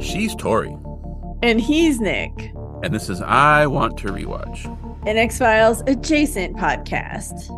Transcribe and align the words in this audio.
She's 0.00 0.34
Tori, 0.34 0.76
And 1.42 1.60
he's 1.60 2.00
Nick, 2.00 2.52
and 2.82 2.94
this 2.94 3.08
is 3.10 3.20
I 3.20 3.66
Want 3.66 3.96
to 3.98 4.08
Rewatch. 4.08 4.64
an 5.06 5.16
X 5.16 5.38
Files 5.38 5.82
adjacent 5.86 6.56
podcast. 6.56 7.50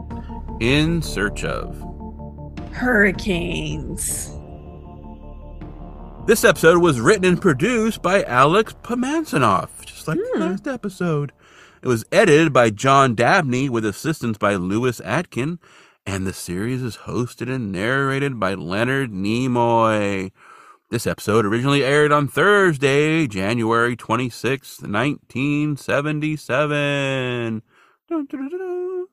In 0.60 1.00
search 1.02 1.44
of. 1.44 1.76
Hurricanes. 2.72 4.30
This 6.26 6.44
episode 6.44 6.78
was 6.82 7.00
written 7.00 7.24
and 7.24 7.40
produced 7.40 8.02
by 8.02 8.22
Alex 8.24 8.74
Pomasanoff, 8.82 9.84
just 9.86 10.08
like 10.08 10.18
the 10.18 10.30
Hmm. 10.34 10.40
last 10.40 10.66
episode. 10.66 11.32
It 11.82 11.88
was 11.88 12.04
edited 12.12 12.52
by 12.52 12.70
John 12.70 13.14
Dabney 13.14 13.68
with 13.70 13.84
assistance 13.86 14.36
by 14.38 14.54
Lewis 14.56 15.00
Atkin, 15.04 15.58
and 16.06 16.26
the 16.26 16.32
series 16.32 16.82
is 16.82 16.96
hosted 16.98 17.52
and 17.52 17.72
narrated 17.72 18.38
by 18.40 18.54
Leonard 18.54 19.10
Nimoy. 19.10 20.30
This 20.90 21.06
episode 21.06 21.44
originally 21.46 21.84
aired 21.84 22.10
on 22.10 22.26
Thursday, 22.26 23.26
January 23.26 23.94
26th, 23.96 24.82
1977. 24.82 27.62
Dun, 28.08 28.26
dun, 28.26 28.48
dun, 28.48 28.50
dun. 28.50 29.06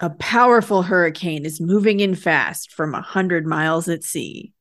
A 0.00 0.10
powerful 0.10 0.84
hurricane 0.84 1.44
is 1.44 1.60
moving 1.60 1.98
in 2.00 2.14
fast 2.14 2.72
from 2.72 2.94
a 2.94 3.02
hundred 3.02 3.46
miles 3.46 3.88
at 3.88 4.04
sea. 4.04 4.52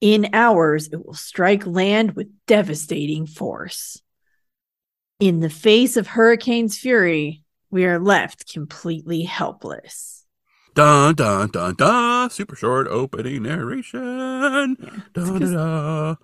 In 0.00 0.30
hours, 0.32 0.88
it 0.88 1.06
will 1.06 1.14
strike 1.14 1.64
land 1.64 2.16
with 2.16 2.26
devastating 2.46 3.26
force. 3.26 4.02
In 5.20 5.38
the 5.40 5.48
face 5.48 5.96
of 5.96 6.08
hurricane's 6.08 6.76
fury, 6.76 7.44
we 7.70 7.86
are 7.86 8.00
left 8.00 8.52
completely 8.52 9.22
helpless. 9.22 10.23
Dun 10.74 11.14
dun 11.14 11.48
dun 11.50 11.74
dun. 11.74 12.30
Super 12.30 12.56
short 12.56 12.88
opening 12.88 13.42
narration. 13.44 14.76
Yeah, 14.80 15.00
Dun, 15.12 15.40
dun. 15.40 16.16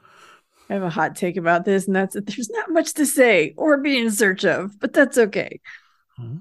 I 0.69 0.75
have 0.75 0.83
a 0.83 0.91
hot 0.91 1.17
take 1.17 1.37
about 1.37 1.65
this, 1.65 1.87
and 1.87 1.97
that's 1.97 2.15
that 2.15 2.27
there's 2.27 2.51
not 2.51 2.70
much 2.70 2.95
to 2.95 3.07
say 3.07 3.55
or 3.57 3.79
be 3.79 3.98
in 3.98 4.11
search 4.11 4.45
of, 4.45 4.79
but 4.79 4.92
that's 4.92 5.19
okay. 5.19 5.61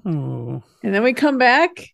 Oh. 0.04 0.62
And 0.82 0.94
then 0.94 1.02
we 1.02 1.12
come 1.14 1.38
back 1.38 1.88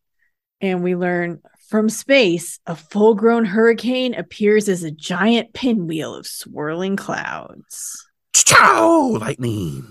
and 0.60 0.82
we 0.82 0.96
learn 0.96 1.40
from 1.68 1.88
space 1.88 2.60
a 2.66 2.76
full 2.76 3.14
grown 3.14 3.44
hurricane 3.44 4.14
appears 4.14 4.68
as 4.68 4.82
a 4.82 4.90
giant 4.90 5.52
pinwheel 5.52 6.14
of 6.14 6.26
swirling 6.26 6.96
clouds. 6.96 8.06
Chow! 8.32 9.16
Lightning. 9.20 9.86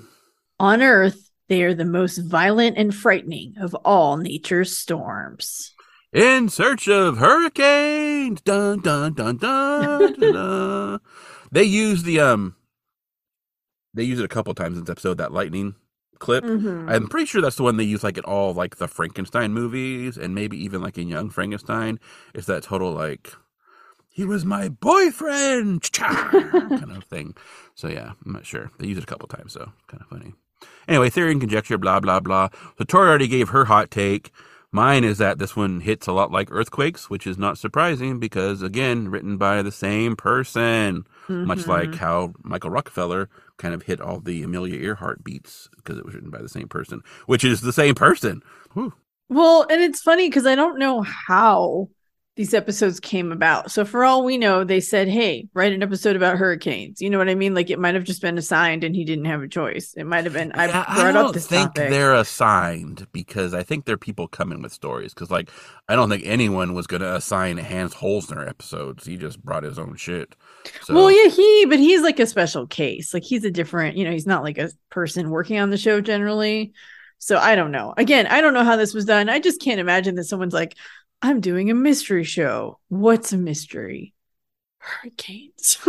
On 0.59 0.81
Earth, 0.81 1.29
they 1.49 1.63
are 1.63 1.73
the 1.73 1.85
most 1.85 2.17
violent 2.17 2.77
and 2.77 2.93
frightening 2.93 3.55
of 3.59 3.75
all 3.85 4.17
nature's 4.17 4.77
storms. 4.77 5.74
In 6.15 6.47
search 6.47 6.87
of 6.87 7.17
hurricanes. 7.17 8.39
Dun 8.39 8.79
dun 8.79 9.11
dun 9.13 9.35
dun. 9.35 10.13
dun, 10.13 10.31
dun. 10.33 10.99
They 11.51 11.63
use 11.63 12.03
the 12.03 12.21
um. 12.21 12.55
They 13.93 14.03
use 14.03 14.19
it 14.19 14.25
a 14.25 14.29
couple 14.29 14.53
times 14.53 14.77
in 14.77 14.85
this 14.85 14.91
episode. 14.91 15.17
That 15.17 15.33
lightning 15.33 15.75
clip. 16.19 16.45
Mhm. 16.45 16.89
I'm 16.89 17.07
pretty 17.09 17.25
sure 17.25 17.41
that's 17.41 17.57
the 17.57 17.63
one 17.63 17.75
they 17.75 17.83
use 17.83 18.01
like 18.01 18.17
in 18.17 18.23
all 18.23 18.53
like 18.53 18.77
the 18.77 18.87
Frankenstein 18.87 19.51
movies 19.53 20.17
and 20.17 20.33
maybe 20.33 20.55
even 20.63 20.81
like 20.81 20.97
in 20.97 21.09
Young 21.09 21.29
Frankenstein. 21.29 21.99
It's 22.33 22.47
that 22.47 22.63
total 22.63 22.93
like 22.93 23.33
he 24.07 24.23
was 24.23 24.45
my 24.45 24.69
boyfriend 24.69 25.91
kind 25.91 26.91
of 26.95 27.03
thing. 27.03 27.35
So 27.75 27.89
yeah, 27.89 28.13
I'm 28.25 28.31
not 28.31 28.45
sure. 28.45 28.71
They 28.79 28.87
use 28.87 28.97
it 28.97 29.03
a 29.03 29.07
couple 29.07 29.27
times 29.27 29.51
so 29.51 29.73
kind 29.87 30.01
of 30.01 30.07
funny. 30.07 30.33
Anyway, 30.87 31.09
theory 31.09 31.33
and 31.33 31.41
conjecture, 31.41 31.77
blah 31.77 31.99
blah 31.99 32.21
blah. 32.21 32.47
So 32.77 32.85
Tori 32.85 33.09
already 33.09 33.27
gave 33.27 33.49
her 33.49 33.65
hot 33.65 33.91
take. 33.91 34.31
Mine 34.75 35.05
is 35.05 35.19
that 35.19 35.39
this 35.39 35.55
one 35.55 35.79
hits 35.79 36.05
a 36.05 36.11
lot 36.11 36.31
like 36.33 36.49
earthquakes, 36.51 37.09
which 37.09 37.25
is 37.25 37.37
not 37.37 37.57
surprising 37.57 38.19
because 38.19 38.61
again, 38.61 39.07
written 39.07 39.37
by 39.37 39.61
the 39.61 39.71
same 39.71 40.15
person 40.17 41.05
much 41.29 41.59
Mhm. 41.59 41.67
like 41.67 41.95
how 41.95 42.33
Michael 42.43 42.69
Rockefeller 42.71 43.29
kind 43.57 43.73
of 43.73 43.83
hit 43.83 44.01
all 44.01 44.19
the 44.19 44.43
Amelia 44.43 44.75
Earhart 44.75 45.23
beats 45.23 45.69
because 45.77 45.97
it 45.97 46.05
was 46.05 46.13
written 46.13 46.29
by 46.29 46.41
the 46.41 46.49
same 46.49 46.67
person, 46.67 47.01
which 47.25 47.45
is 47.45 47.61
the 47.61 47.71
same 47.71 47.95
person. 47.95 48.43
Whew. 48.73 48.91
Well, 49.29 49.65
and 49.69 49.81
it's 49.81 50.01
funny 50.01 50.27
because 50.29 50.45
I 50.45 50.55
don't 50.55 50.77
know 50.77 51.01
how 51.03 51.87
these 52.35 52.53
episodes 52.53 52.99
came 52.99 53.31
about. 53.31 53.71
So 53.71 53.85
for 53.85 54.03
all 54.03 54.23
we 54.25 54.37
know, 54.37 54.63
they 54.63 54.79
said, 54.81 55.07
"Hey, 55.07 55.47
write 55.53 55.73
an 55.73 55.83
episode 55.83 56.15
about 56.15 56.37
hurricanes." 56.37 57.01
You 57.01 57.09
know 57.09 57.17
what 57.17 57.29
I 57.29 57.35
mean? 57.35 57.53
Like 57.53 57.69
it 57.69 57.79
might 57.79 57.95
have 57.95 58.03
just 58.03 58.21
been 58.21 58.37
assigned, 58.37 58.83
and 58.83 58.95
he 58.95 59.05
didn't 59.05 59.25
have 59.25 59.41
a 59.41 59.47
choice. 59.47 59.93
It 59.95 60.05
might 60.05 60.25
have 60.25 60.33
been. 60.33 60.51
I 60.53 60.67
Yeah, 60.67 60.85
brought 60.93 61.13
don't 61.13 61.15
up 61.15 61.33
this 61.33 61.47
think 61.47 61.73
topic. 61.75 61.89
they're 61.89 62.13
assigned 62.13 63.07
because 63.11 63.53
I 63.53 63.63
think 63.63 63.85
they're 63.85 63.97
people 63.97 64.27
coming 64.27 64.61
with 64.61 64.73
stories. 64.73 65.13
Because 65.13 65.31
like 65.31 65.49
I 65.87 65.95
don't 65.95 66.09
think 66.09 66.23
anyone 66.25 66.73
was 66.73 66.87
going 66.87 67.01
to 67.01 67.15
assign 67.15 67.57
Hans 67.57 67.93
Holzer 67.95 68.47
episodes. 68.47 69.05
He 69.05 69.17
just 69.17 69.43
brought 69.43 69.63
his 69.63 69.79
own 69.79 69.95
shit. 69.95 70.35
So, 70.79 70.93
Well, 70.93 71.11
yeah, 71.11 71.29
he, 71.29 71.65
but 71.67 71.79
he's 71.79 72.01
like 72.01 72.19
a 72.19 72.27
special 72.27 72.67
case. 72.67 73.13
Like 73.13 73.23
he's 73.23 73.43
a 73.43 73.51
different, 73.51 73.97
you 73.97 74.03
know, 74.03 74.11
he's 74.11 74.27
not 74.27 74.43
like 74.43 74.57
a 74.57 74.69
person 74.89 75.29
working 75.29 75.59
on 75.59 75.69
the 75.69 75.77
show 75.77 76.01
generally. 76.01 76.73
So 77.17 77.37
I 77.37 77.55
don't 77.55 77.71
know. 77.71 77.93
Again, 77.97 78.27
I 78.27 78.41
don't 78.41 78.53
know 78.53 78.63
how 78.63 78.75
this 78.75 78.93
was 78.93 79.05
done. 79.05 79.29
I 79.29 79.39
just 79.39 79.61
can't 79.61 79.79
imagine 79.79 80.15
that 80.15 80.25
someone's 80.25 80.53
like, 80.53 80.75
I'm 81.21 81.41
doing 81.41 81.69
a 81.71 81.75
mystery 81.75 82.23
show. 82.23 82.79
What's 82.89 83.33
a 83.33 83.37
mystery? 83.37 84.13
Hurricanes. 84.79 85.77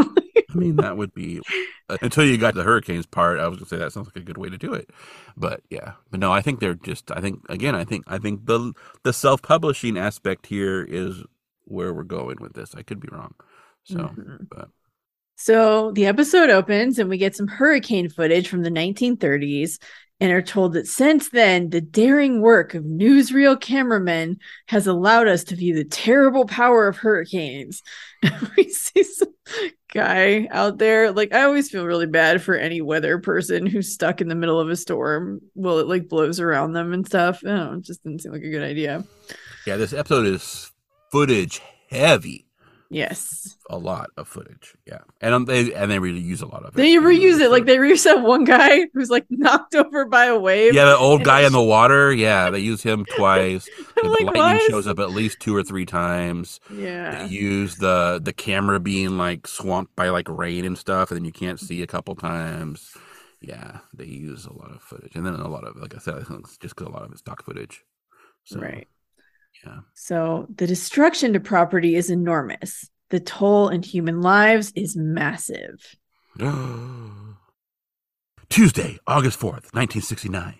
I 0.48 0.54
mean 0.54 0.76
that 0.76 0.97
would 0.97 1.12
be 1.12 1.41
uh, 1.88 1.98
until 2.03 2.25
you 2.25 2.38
got 2.38 2.53
to 2.53 2.59
the 2.59 2.64
hurricanes 2.64 3.04
part. 3.04 3.41
I 3.41 3.48
was 3.48 3.59
to 3.59 3.66
say 3.66 3.76
that 3.78 3.92
sounds 3.92 4.06
like 4.06 4.16
a 4.16 4.20
good 4.20 4.38
way 4.38 4.48
to 4.48 4.56
do 4.56 4.72
it. 4.72 4.91
But 5.36 5.62
yeah, 5.70 5.94
but 6.10 6.20
no, 6.20 6.32
I 6.32 6.41
think 6.41 6.60
they're 6.60 6.75
just. 6.75 7.10
I 7.10 7.20
think 7.20 7.41
again, 7.48 7.75
I 7.75 7.84
think 7.84 8.04
I 8.06 8.19
think 8.19 8.47
the 8.47 8.72
the 9.03 9.12
self 9.12 9.42
publishing 9.42 9.98
aspect 9.98 10.47
here 10.47 10.84
is 10.84 11.22
where 11.65 11.92
we're 11.92 12.04
going 12.04 12.36
with 12.41 12.54
this. 12.54 12.75
I 12.75 12.82
could 12.82 13.00
be 13.00 13.09
wrong. 13.10 13.34
So, 13.84 13.98
Mhm. 13.98 14.48
but 14.48 14.69
So 15.36 15.92
the 15.92 16.06
episode 16.06 16.50
opens 16.50 16.98
and 16.98 17.10
we 17.10 17.19
get 17.19 17.36
some 17.36 17.48
hurricane 17.48 18.09
footage 18.09 18.48
from 18.48 18.62
the 18.62 18.70
1930s 18.70 19.78
and 20.19 20.32
are 20.32 20.43
told 20.43 20.72
that 20.72 20.87
since 20.87 21.28
then, 21.28 21.71
the 21.71 21.81
daring 21.81 22.41
work 22.41 22.75
of 22.75 22.84
newsreel 22.84 23.60
cameramen 23.60 24.38
has 24.69 24.87
allowed 24.87 25.28
us 25.28 25.44
to 25.44 25.56
view 25.56 25.75
the 25.75 25.84
terrible 25.84 26.47
power 26.47 26.88
of 26.88 26.97
hurricanes. 26.97 27.82
we 28.56 28.69
see 28.71 29.03
some 29.03 29.34
guy 29.93 30.49
out 30.50 30.78
there. 30.78 31.12
Like, 31.12 31.34
I 31.34 31.43
always 31.43 31.71
feel 31.71 31.84
really 31.84 32.06
bad 32.06 32.43
for 32.43 32.54
any 32.54 32.81
weather 32.81 33.19
person 33.19 33.66
who's 33.66 33.93
stuck 33.93 34.21
in 34.21 34.28
the 34.28 34.34
middle 34.34 34.59
of 34.59 34.71
a 34.71 34.77
storm 34.77 35.41
while 35.53 35.78
it 35.78 35.87
like 35.87 36.09
blows 36.09 36.41
around 36.41 36.72
them 36.72 36.93
and 36.93 37.06
stuff. 37.06 37.43
I 37.44 37.48
don't 37.48 37.56
know, 37.56 37.78
it 37.78 37.84
just 37.84 38.03
didn't 38.03 38.22
seem 38.22 38.33
like 38.33 38.43
a 38.43 38.50
good 38.50 38.62
idea. 38.62 39.04
yeah, 39.66 39.77
this 39.77 39.93
episode 39.93 40.27
is 40.27 40.72
footage 41.12 41.60
heavy. 41.91 42.46
Yes. 42.88 43.56
A 43.69 43.76
lot 43.76 44.10
of 44.16 44.28
footage. 44.28 44.74
Yeah, 44.86 45.00
and 45.20 45.34
um, 45.34 45.44
they 45.44 45.74
and 45.74 45.91
they 45.91 45.98
really 45.98 46.20
use 46.20 46.41
a 46.41 46.47
lot 46.47 46.62
of 46.64 46.69
it. 46.69 46.76
They 46.76 46.94
reuse 46.94 47.41
it. 47.41 47.50
Like 47.50 47.64
they 47.64 47.78
reuse 47.78 48.04
that 48.04 48.22
one 48.22 48.44
guy 48.44 48.86
who's 48.94 49.10
like 49.10 49.26
knocked 49.28 49.74
over 49.74 50.04
by 50.04 50.26
a 50.26 50.38
wave. 50.38 50.72
Yeah, 50.74 50.84
the 50.84 50.97
old 50.97 51.24
guy 51.24 51.41
in 51.42 51.52
the 51.52 51.62
water. 51.62 52.12
Yeah, 52.12 52.50
they 52.50 52.60
use 52.60 52.82
him 52.82 53.04
twice. 53.16 53.69
The 54.00 54.08
like, 54.08 54.36
lightning 54.36 54.60
is- 54.60 54.66
shows 54.66 54.86
up 54.86 54.98
at 55.00 55.10
least 55.10 55.41
two 55.41 55.54
or 55.54 55.64
three 55.64 55.86
times. 55.86 56.60
Yeah. 56.72 57.24
They 57.26 57.34
use 57.34 57.76
the 57.76 58.20
the 58.22 58.32
camera 58.32 58.78
being 58.78 59.18
like 59.18 59.48
swamped 59.48 59.97
by 59.97 60.10
like 60.10 60.28
rain 60.28 60.64
and 60.64 60.78
stuff, 60.78 61.10
and 61.10 61.18
then 61.18 61.24
you 61.24 61.32
can't 61.32 61.58
see 61.58 61.82
a 61.82 61.86
couple 61.86 62.14
times. 62.14 62.97
Yeah, 63.41 63.80
they 63.94 64.06
use 64.06 64.47
a 64.47 64.53
lot 64.53 64.70
of 64.70 64.80
footage, 64.80 65.14
and 65.14 65.26
then 65.26 65.34
a 65.34 65.48
lot 65.48 65.64
of 65.64 65.76
like 65.76 65.94
I 65.94 65.98
said, 65.98 66.24
just 66.60 66.74
because 66.76 66.86
a 66.86 66.91
lot 66.91 67.03
of 67.03 67.10
it's 67.10 67.20
stock 67.20 67.44
footage. 67.44 67.84
So, 68.44 68.60
right. 68.60 68.86
Yeah. 69.65 69.81
So 69.94 70.47
the 70.55 70.67
destruction 70.67 71.33
to 71.33 71.41
property 71.41 71.97
is 71.97 72.11
enormous. 72.11 72.91
The 73.11 73.21
toll 73.21 73.69
in 73.69 73.83
human 73.83 74.21
lives 74.21 74.72
is 74.75 74.97
massive. 74.97 75.97
Tuesday, 78.49 78.99
August 79.06 79.39
4th, 79.39 79.72
1969. 79.75 80.55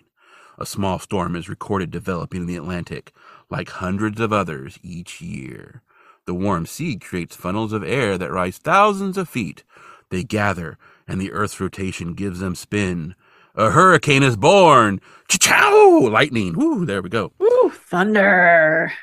A 0.59 0.65
small 0.65 0.97
storm 0.97 1.35
is 1.35 1.49
recorded 1.49 1.91
developing 1.91 2.41
in 2.41 2.47
the 2.47 2.55
Atlantic, 2.55 3.13
like 3.49 3.69
hundreds 3.69 4.19
of 4.19 4.33
others 4.33 4.79
each 4.81 5.21
year. 5.21 5.83
The 6.25 6.33
warm 6.33 6.65
sea 6.65 6.97
creates 6.97 7.35
funnels 7.35 7.73
of 7.73 7.83
air 7.83 8.17
that 8.17 8.31
rise 8.31 8.57
thousands 8.57 9.17
of 9.17 9.29
feet. 9.29 9.63
They 10.09 10.23
gather, 10.23 10.77
and 11.07 11.21
the 11.21 11.31
Earth's 11.31 11.59
rotation 11.59 12.13
gives 12.13 12.39
them 12.39 12.55
spin. 12.55 13.15
A 13.57 13.71
hurricane 13.71 14.21
is 14.21 14.37
born! 14.37 15.01
Chow! 15.27 16.01
Lightning! 16.11 16.53
Woo, 16.55 16.85
there 16.85 17.01
we 17.01 17.09
go. 17.09 17.33
Woo, 17.39 17.71
thunder. 17.71 18.93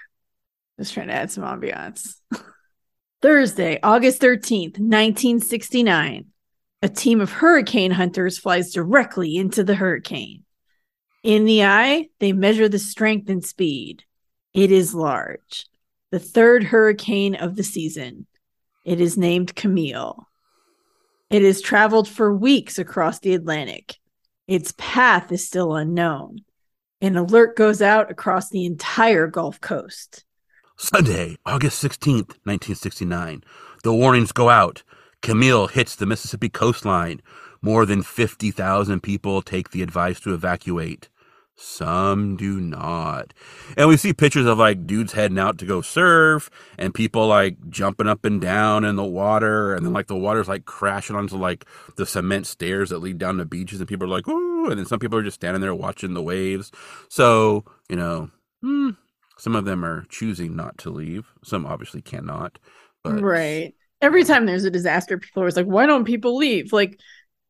Just 0.79 0.95
trying 0.95 1.09
to 1.09 1.12
add 1.12 1.33
some 1.33 1.43
ambiance. 1.43 2.21
Thursday, 3.21 3.81
August 3.83 4.23
13th, 4.23 4.79
1969. 4.79 6.27
A 6.83 6.89
team 6.89 7.21
of 7.21 7.33
hurricane 7.33 7.91
hunters 7.91 8.39
flies 8.39 8.73
directly 8.73 9.37
into 9.37 9.65
the 9.65 9.75
hurricane. 9.75 10.45
In 11.25 11.47
the 11.47 11.65
eye, 11.65 12.11
they 12.21 12.33
measure 12.33 12.69
the 12.69 12.79
strength 12.79 13.29
and 13.29 13.45
speed. 13.45 14.05
It 14.53 14.71
is 14.71 14.95
large. 14.95 15.67
The 16.12 16.21
third 16.21 16.62
hurricane 16.62 17.35
of 17.35 17.56
the 17.56 17.65
season. 17.65 18.29
It 18.85 19.01
is 19.01 19.19
named 19.19 19.56
Camille. 19.56 20.29
It 21.29 21.43
has 21.43 21.61
traveled 21.61 22.06
for 22.06 22.33
weeks 22.33 22.79
across 22.79 23.19
the 23.19 23.35
Atlantic. 23.35 23.97
Its 24.46 24.75
path 24.76 25.32
is 25.32 25.46
still 25.46 25.75
unknown. 25.75 26.41
An 27.00 27.17
alert 27.17 27.56
goes 27.56 27.81
out 27.81 28.11
across 28.11 28.50
the 28.50 28.67
entire 28.67 29.26
Gulf 29.26 29.61
Coast. 29.61 30.25
Sunday, 30.76 31.37
August 31.46 31.82
16th, 31.82 32.37
1969. 32.44 33.43
The 33.85 33.94
warnings 33.94 34.32
go 34.32 34.50
out. 34.50 34.82
Camille 35.23 35.69
hits 35.69 35.96
the 35.96 36.05
Mississippi 36.05 36.50
coastline. 36.50 37.23
More 37.62 37.87
than 37.87 38.02
50,000 38.02 39.02
people 39.02 39.41
take 39.41 39.70
the 39.70 39.82
advice 39.82 40.20
to 40.20 40.35
evacuate. 40.35 41.08
Some 41.56 42.37
do 42.37 42.61
not. 42.61 43.33
And 43.77 43.89
we 43.89 43.97
see 43.97 44.12
pictures 44.12 44.47
of 44.47 44.59
like 44.59 44.87
dudes 44.87 45.12
heading 45.12 45.39
out 45.39 45.56
to 45.59 45.67
go 45.67 45.83
surf 45.83 46.51
and 46.79 46.93
people 46.93 47.29
like 47.29 47.56
jumping 47.71 48.09
up 48.09 48.25
and 48.25 48.41
down 48.41 48.85
in 48.85 48.97
the 48.97 49.05
water. 49.05 49.75
And 49.75 49.87
then 49.87 49.93
like 49.93 50.09
the 50.09 50.17
water's 50.17 50.49
like 50.49 50.65
crashing 50.65 51.15
onto 51.15 51.37
like 51.37 51.65
the 51.97 52.06
cement 52.06 52.47
stairs 52.47 52.91
that 52.91 52.99
lead 52.99 53.19
down 53.19 53.37
to 53.39 53.45
beaches. 53.45 53.79
And 53.81 53.89
people 53.89 54.06
are 54.06 54.11
like, 54.11 54.27
ooh. 54.29 54.69
And 54.69 54.79
then 54.79 54.87
some 54.87 54.99
people 54.99 55.19
are 55.19 55.23
just 55.23 55.37
standing 55.37 55.61
there 55.61 55.75
watching 55.75 56.15
the 56.15 56.23
waves. 56.23 56.73
So, 57.09 57.65
you 57.89 57.97
know, 57.97 58.31
hmm, 58.61 58.91
some 59.39 59.55
of 59.55 59.65
them 59.65 59.85
are 59.85 60.06
choosing 60.09 60.56
not 60.56 60.79
to 60.79 60.91
leave. 60.91 61.33
Some 61.45 61.67
obviously 61.67 62.03
cannot. 62.03 62.59
But 63.05 63.23
Right. 63.23 63.75
Every 64.01 64.25
time 64.25 64.47
there's 64.47 64.65
a 64.65 64.71
disaster, 64.71 65.19
people 65.19 65.43
are 65.43 65.45
always 65.45 65.56
like, 65.56 65.67
why 65.67 65.87
don't 65.87 66.05
people 66.05 66.37
leave? 66.37 66.73
Like, 66.73 66.99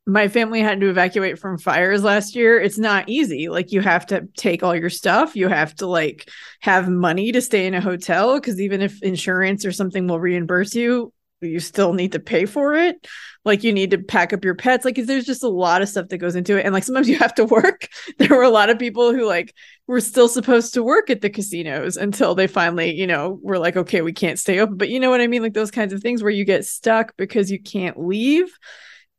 my 0.06 0.28
family 0.28 0.60
had 0.60 0.80
to 0.80 0.90
evacuate 0.90 1.38
from 1.38 1.58
fires 1.58 2.04
last 2.04 2.36
year. 2.36 2.60
It's 2.60 2.78
not 2.78 3.08
easy. 3.08 3.48
Like, 3.48 3.72
you 3.72 3.80
have 3.80 4.06
to 4.06 4.28
take 4.36 4.62
all 4.62 4.76
your 4.76 4.90
stuff. 4.90 5.34
You 5.34 5.48
have 5.48 5.74
to, 5.76 5.86
like, 5.86 6.28
have 6.60 6.88
money 6.88 7.32
to 7.32 7.40
stay 7.40 7.66
in 7.66 7.74
a 7.74 7.80
hotel 7.80 8.34
because 8.34 8.60
even 8.60 8.82
if 8.82 9.02
insurance 9.02 9.64
or 9.64 9.72
something 9.72 10.06
will 10.06 10.20
reimburse 10.20 10.74
you, 10.74 11.12
you 11.40 11.58
still 11.58 11.94
need 11.94 12.12
to 12.12 12.20
pay 12.20 12.44
for 12.44 12.74
it. 12.74 13.06
Like, 13.46 13.64
you 13.64 13.72
need 13.72 13.92
to 13.92 13.98
pack 13.98 14.34
up 14.34 14.44
your 14.44 14.54
pets. 14.54 14.84
Like, 14.84 14.96
there's 14.96 15.24
just 15.24 15.42
a 15.42 15.48
lot 15.48 15.80
of 15.80 15.88
stuff 15.88 16.08
that 16.08 16.18
goes 16.18 16.36
into 16.36 16.58
it. 16.58 16.66
And, 16.66 16.74
like, 16.74 16.84
sometimes 16.84 17.08
you 17.08 17.18
have 17.18 17.34
to 17.36 17.46
work. 17.46 17.88
There 18.18 18.28
were 18.28 18.42
a 18.42 18.50
lot 18.50 18.70
of 18.70 18.78
people 18.78 19.14
who, 19.14 19.26
like, 19.26 19.54
were 19.86 20.00
still 20.00 20.28
supposed 20.28 20.74
to 20.74 20.82
work 20.82 21.08
at 21.08 21.22
the 21.22 21.30
casinos 21.30 21.96
until 21.96 22.34
they 22.34 22.46
finally, 22.46 22.94
you 22.94 23.06
know, 23.06 23.38
were 23.42 23.58
like, 23.58 23.76
okay, 23.76 24.02
we 24.02 24.12
can't 24.12 24.38
stay 24.38 24.60
open. 24.60 24.76
But 24.76 24.90
you 24.90 25.00
know 25.00 25.10
what 25.10 25.22
I 25.22 25.26
mean? 25.26 25.42
Like 25.42 25.54
those 25.54 25.70
kinds 25.70 25.94
of 25.94 26.00
things 26.00 26.22
where 26.22 26.30
you 26.30 26.44
get 26.44 26.66
stuck 26.66 27.16
because 27.16 27.50
you 27.50 27.60
can't 27.60 27.98
leave 27.98 28.50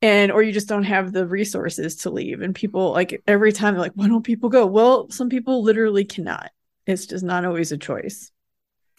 and 0.05 0.31
or 0.31 0.41
you 0.43 0.51
just 0.51 0.67
don't 0.69 0.83
have 0.95 1.11
the 1.13 1.25
resources 1.27 1.95
to 2.03 2.09
leave. 2.09 2.41
And 2.41 2.53
people 2.55 2.91
like 2.91 3.21
every 3.27 3.51
time 3.51 3.73
they're 3.73 3.81
like, 3.87 3.93
why 3.95 4.07
don't 4.07 4.23
people 4.23 4.49
go? 4.49 4.65
Well, 4.65 5.09
some 5.09 5.29
people 5.29 5.63
literally 5.63 6.05
cannot. 6.05 6.51
It's 6.85 7.05
just 7.07 7.23
not 7.23 7.45
always 7.45 7.71
a 7.71 7.77
choice. 7.77 8.31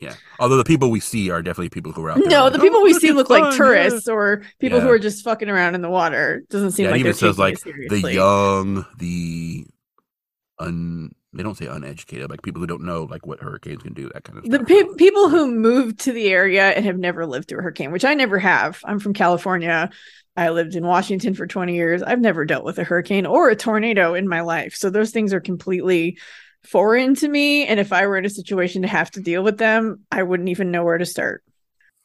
yeah. 0.01 0.17
Although 0.39 0.57
the 0.59 0.65
people 0.65 0.91
we 0.91 1.01
see 1.01 1.31
are 1.31 1.43
definitely 1.43 1.71
people 1.71 1.93
who 1.93 2.05
are 2.05 2.11
out 2.13 2.25
there. 2.25 2.37
No, 2.37 2.45
like, 2.45 2.53
the 2.55 2.59
people 2.59 2.81
"Oh, 2.81 2.85
we 2.85 2.93
see 2.95 3.13
look 3.13 3.29
fun, 3.29 3.41
like 3.43 3.53
yeah." 3.53 3.57
tourists 3.57 4.09
or 4.09 4.43
people 4.59 4.81
who 4.81 4.89
are 4.91 4.99
just 4.99 5.25
fucking 5.25 5.49
around 5.49 5.75
in 5.75 5.83
the 5.83 5.91
water. 5.91 6.45
Doesn't 6.51 6.73
seem 6.73 6.87
Yeah, 6.87 6.91
like 6.93 7.01
it 7.03 7.05
they're 7.05 7.13
says 7.15 7.39
it 7.39 7.39
like 7.39 7.61
the 7.63 8.03
young, 8.13 8.85
the 8.99 9.67
un. 10.59 11.15
They 11.33 11.43
don't 11.43 11.57
say 11.57 11.67
uneducated, 11.67 12.31
like 12.31 12.43
people 12.43 12.61
who 12.61 12.67
don't 12.67 12.85
know 12.85 13.03
like 13.05 13.27
what 13.27 13.41
hurricanes 13.41 13.83
can 13.83 13.93
do, 13.93 14.11
that 14.15 14.25
kind 14.25 14.39
of 14.39 14.45
the 14.45 14.57
stuff. 14.57 14.69
pe- 14.69 14.95
people 14.97 15.29
who 15.29 15.55
moved 15.55 16.01
to 16.01 16.13
the 16.13 16.29
area 16.29 16.71
and 16.71 16.85
have 16.85 16.99
never 16.99 17.27
lived 17.27 17.49
through 17.49 17.59
a 17.59 17.63
hurricane, 17.63 17.93
which 17.93 18.05
I 18.05 18.15
never 18.15 18.39
have. 18.39 18.81
I'm 18.85 18.99
from 18.99 19.13
California. 19.13 19.91
I 20.37 20.51
lived 20.51 20.75
in 20.77 20.87
Washington 20.87 21.35
for 21.35 21.47
20 21.47 21.75
years. 21.75 22.03
I've 22.03 22.21
never 22.21 22.45
dealt 22.45 22.65
with 22.65 22.79
a 22.79 22.85
hurricane 22.85 23.27
or 23.27 23.49
a 23.51 23.57
tornado 23.57 24.15
in 24.15 24.29
my 24.29 24.41
life. 24.43 24.75
So 24.75 24.89
those 24.91 25.11
things 25.11 25.33
are 25.33 25.41
completely 25.41 26.19
foreign 26.65 27.15
to 27.17 27.29
me. 27.29 27.67
And 27.67 27.81
if 27.81 27.93
I 27.93 28.07
were 28.07 28.17
in 28.17 28.25
a 28.25 28.31
situation 28.31 28.83
to 28.83 28.89
have 28.89 29.11
to 29.13 29.21
deal 29.21 29.43
with 29.43 29.59
them, 29.59 30.05
I 30.11 30.23
wouldn't 30.23 30.49
even 30.49 30.71
know 30.71 30.85
where 30.85 30.99
to 30.99 31.07
start. 31.07 31.43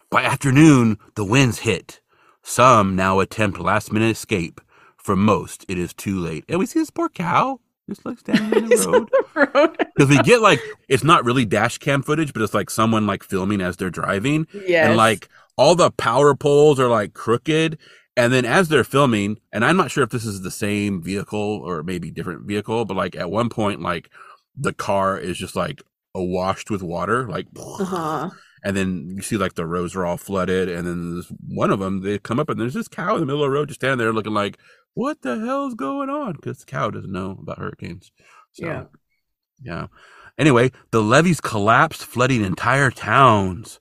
By 0.09 0.23
afternoon, 0.23 0.97
the 1.15 1.23
winds 1.25 1.59
hit. 1.59 2.01
Some 2.43 2.95
now 2.95 3.19
attempt 3.19 3.59
last 3.59 3.91
minute 3.91 4.11
escape. 4.11 4.59
For 4.97 5.15
most, 5.15 5.65
it 5.67 5.77
is 5.77 5.93
too 5.93 6.19
late. 6.19 6.45
And 6.47 6.59
we 6.59 6.65
see 6.65 6.79
this 6.79 6.89
poor 6.89 7.09
cow 7.09 7.59
just 7.91 8.05
like 8.05 8.23
down 8.23 8.53
in 8.57 8.69
the 8.69 9.17
road. 9.35 9.77
Because 9.95 10.09
we 10.09 10.21
get 10.23 10.41
like, 10.41 10.59
it's 10.87 11.03
not 11.03 11.25
really 11.25 11.45
dash 11.45 11.77
cam 11.77 12.01
footage, 12.01 12.33
but 12.33 12.41
it's 12.41 12.53
like 12.53 12.69
someone 12.69 13.05
like 13.05 13.23
filming 13.23 13.61
as 13.61 13.77
they're 13.77 13.89
driving. 13.89 14.47
yes. 14.53 14.87
And 14.87 14.97
like 14.97 15.29
all 15.57 15.75
the 15.75 15.91
power 15.91 16.33
poles 16.33 16.79
are 16.79 16.87
like 16.87 17.13
crooked. 17.13 17.77
And 18.17 18.33
then 18.33 18.45
as 18.45 18.67
they're 18.69 18.83
filming, 18.83 19.37
and 19.51 19.63
I'm 19.63 19.77
not 19.77 19.91
sure 19.91 20.03
if 20.03 20.09
this 20.09 20.25
is 20.25 20.41
the 20.41 20.51
same 20.51 21.01
vehicle 21.03 21.61
or 21.63 21.83
maybe 21.83 22.11
different 22.11 22.47
vehicle, 22.47 22.85
but 22.85 22.97
like 22.97 23.15
at 23.15 23.29
one 23.29 23.49
point, 23.49 23.81
like 23.81 24.09
the 24.57 24.73
car 24.73 25.17
is 25.17 25.37
just 25.37 25.55
like 25.55 25.81
awashed 26.15 26.69
with 26.69 26.81
water, 26.81 27.27
like, 27.27 27.47
uh-huh. 27.57 28.29
And 28.63 28.75
then 28.77 29.13
you 29.15 29.21
see 29.21 29.37
like 29.37 29.55
the 29.55 29.65
roads 29.65 29.95
are 29.95 30.05
all 30.05 30.17
flooded, 30.17 30.69
and 30.69 30.87
then 30.87 31.23
one 31.47 31.71
of 31.71 31.79
them 31.79 32.01
they 32.01 32.19
come 32.19 32.39
up 32.39 32.49
and 32.49 32.59
there's 32.59 32.73
this 32.73 32.87
cow 32.87 33.15
in 33.15 33.19
the 33.21 33.25
middle 33.25 33.43
of 33.43 33.49
the 33.49 33.53
road 33.53 33.69
just 33.69 33.79
standing 33.79 33.97
there 33.97 34.13
looking 34.13 34.33
like, 34.33 34.57
what 34.93 35.21
the 35.21 35.39
hell's 35.39 35.73
going 35.73 36.09
on? 36.09 36.33
Because 36.33 36.59
the 36.59 36.65
cow 36.65 36.89
doesn't 36.89 37.11
know 37.11 37.37
about 37.41 37.59
hurricanes. 37.59 38.11
So, 38.53 38.65
Yeah. 38.65 38.83
yeah. 39.63 39.87
Anyway, 40.37 40.71
the 40.91 41.01
levees 41.01 41.41
collapsed, 41.41 42.03
flooding 42.03 42.43
entire 42.43 42.91
towns. 42.91 43.79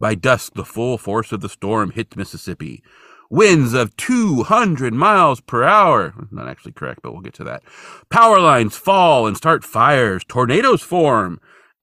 By 0.00 0.14
dusk, 0.14 0.54
the 0.54 0.64
full 0.64 0.96
force 0.96 1.32
of 1.32 1.40
the 1.40 1.48
storm 1.48 1.90
hit 1.90 2.16
Mississippi. 2.16 2.82
Winds 3.30 3.74
of 3.74 3.94
200 3.96 4.94
miles 4.94 5.40
per 5.40 5.64
hour. 5.64 6.14
Not 6.30 6.48
actually 6.48 6.72
correct, 6.72 7.00
but 7.02 7.12
we'll 7.12 7.20
get 7.20 7.34
to 7.34 7.44
that. 7.44 7.62
Power 8.08 8.40
lines 8.40 8.76
fall 8.76 9.26
and 9.26 9.36
start 9.36 9.64
fires. 9.64 10.24
Tornadoes 10.26 10.82
form. 10.82 11.40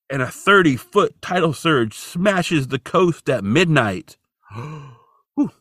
And 0.10 0.22
a 0.22 0.28
30 0.28 0.78
foot 0.78 1.22
tidal 1.22 1.54
surge 1.54 1.94
smashes 1.94 2.68
the 2.68 2.80
coast 2.80 3.30
at 3.30 3.44
midnight. 3.44 4.18
Whew. 4.54 5.52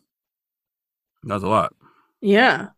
That 1.23 1.35
was 1.35 1.43
a 1.43 1.49
lot. 1.49 1.75
Yeah. 2.21 2.69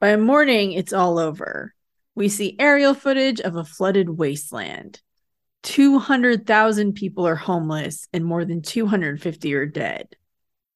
By 0.00 0.16
morning, 0.16 0.72
it's 0.72 0.92
all 0.92 1.18
over. 1.18 1.74
We 2.14 2.28
see 2.28 2.56
aerial 2.58 2.94
footage 2.94 3.40
of 3.40 3.56
a 3.56 3.64
flooded 3.64 4.08
wasteland. 4.08 5.00
200,000 5.62 6.94
people 6.94 7.26
are 7.26 7.36
homeless 7.36 8.08
and 8.12 8.24
more 8.24 8.44
than 8.44 8.62
250 8.62 9.54
are 9.54 9.66
dead. 9.66 10.16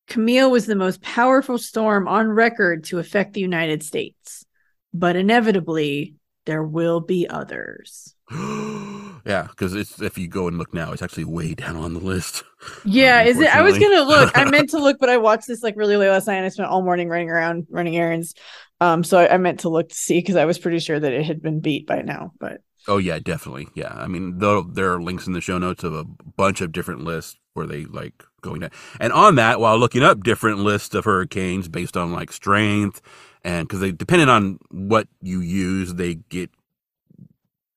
Camille 0.06 0.50
was 0.50 0.66
the 0.66 0.76
most 0.76 1.02
powerful 1.02 1.58
storm 1.58 2.06
on 2.06 2.28
record 2.28 2.84
to 2.84 2.98
affect 2.98 3.32
the 3.32 3.40
United 3.40 3.82
States, 3.82 4.46
but 4.94 5.16
inevitably, 5.16 6.14
there 6.44 6.62
will 6.62 7.00
be 7.00 7.26
others. 7.28 8.14
yeah, 9.26 9.49
because 9.49 9.75
it's 9.75 10.00
if 10.00 10.17
you 10.17 10.28
go 10.28 10.49
and 10.49 10.56
look 10.56 10.73
now, 10.73 10.93
it's 10.93 11.02
actually 11.02 11.25
way 11.25 11.55
down 11.55 11.76
on 11.76 11.94
the 11.94 12.00
list. 12.00 12.44
Yeah, 12.84 13.23
is 13.25 13.38
it? 13.38 13.55
I 13.55 13.62
was 13.62 13.78
gonna 13.78 14.02
look. 14.02 14.37
I 14.37 14.49
meant 14.49 14.70
to 14.70 14.78
look, 14.82 14.99
but 14.99 15.11
I 15.11 15.17
watched 15.17 15.49
this 15.49 15.62
like 15.62 15.76
really 15.76 15.96
late 15.96 16.11
last 16.11 16.26
night. 16.26 16.37
and 16.37 16.46
I 16.46 16.49
spent 16.49 16.69
all 16.69 16.82
morning 16.82 17.08
running 17.08 17.31
around, 17.31 17.67
running 17.69 17.96
errands. 17.96 18.34
Um, 18.81 19.02
so 19.02 19.19
I, 19.19 19.34
I 19.34 19.38
meant 19.38 19.61
to 19.61 19.69
look 19.69 19.88
to 19.88 19.94
see 19.94 20.19
because 20.19 20.37
I 20.37 20.44
was 20.44 20.58
pretty 20.58 20.78
sure 20.78 20.99
that 20.99 21.12
it 21.12 21.25
had 21.25 21.43
been 21.43 21.61
beat 21.61 21.87
by 21.87 22.02
now. 22.02 22.32
But 22.38 22.61
Oh 22.88 22.99
yeah, 22.99 23.19
definitely. 23.19 23.69
Yeah, 23.75 23.93
I 23.93 24.06
mean, 24.06 24.38
though 24.38 24.62
there 24.62 24.93
are 24.93 25.02
links 25.02 25.26
in 25.26 25.32
the 25.32 25.40
show 25.40 25.58
notes 25.58 25.82
of 25.82 25.93
a 25.93 26.05
bunch 26.05 26.61
of 26.61 26.72
different 26.72 27.03
lists 27.03 27.36
where 27.55 27.67
they 27.67 27.84
like 27.84 28.22
going 28.43 28.60
down. 28.60 28.70
And 29.00 29.12
on 29.12 29.34
that, 29.36 29.58
while 29.58 29.79
looking 29.79 30.05
up 30.05 30.22
different 30.22 30.58
lists 30.58 30.94
of 30.94 31.05
hurricanes 31.05 31.69
based 31.69 31.96
on 31.96 32.12
like 32.12 32.31
strength, 32.31 33.03
and 33.43 33.67
because 33.67 33.81
they 33.81 33.91
depending 33.91 34.29
on 34.29 34.58
what 34.70 35.08
you 35.20 35.41
use, 35.41 35.94
they 35.94 36.15
get 36.15 36.50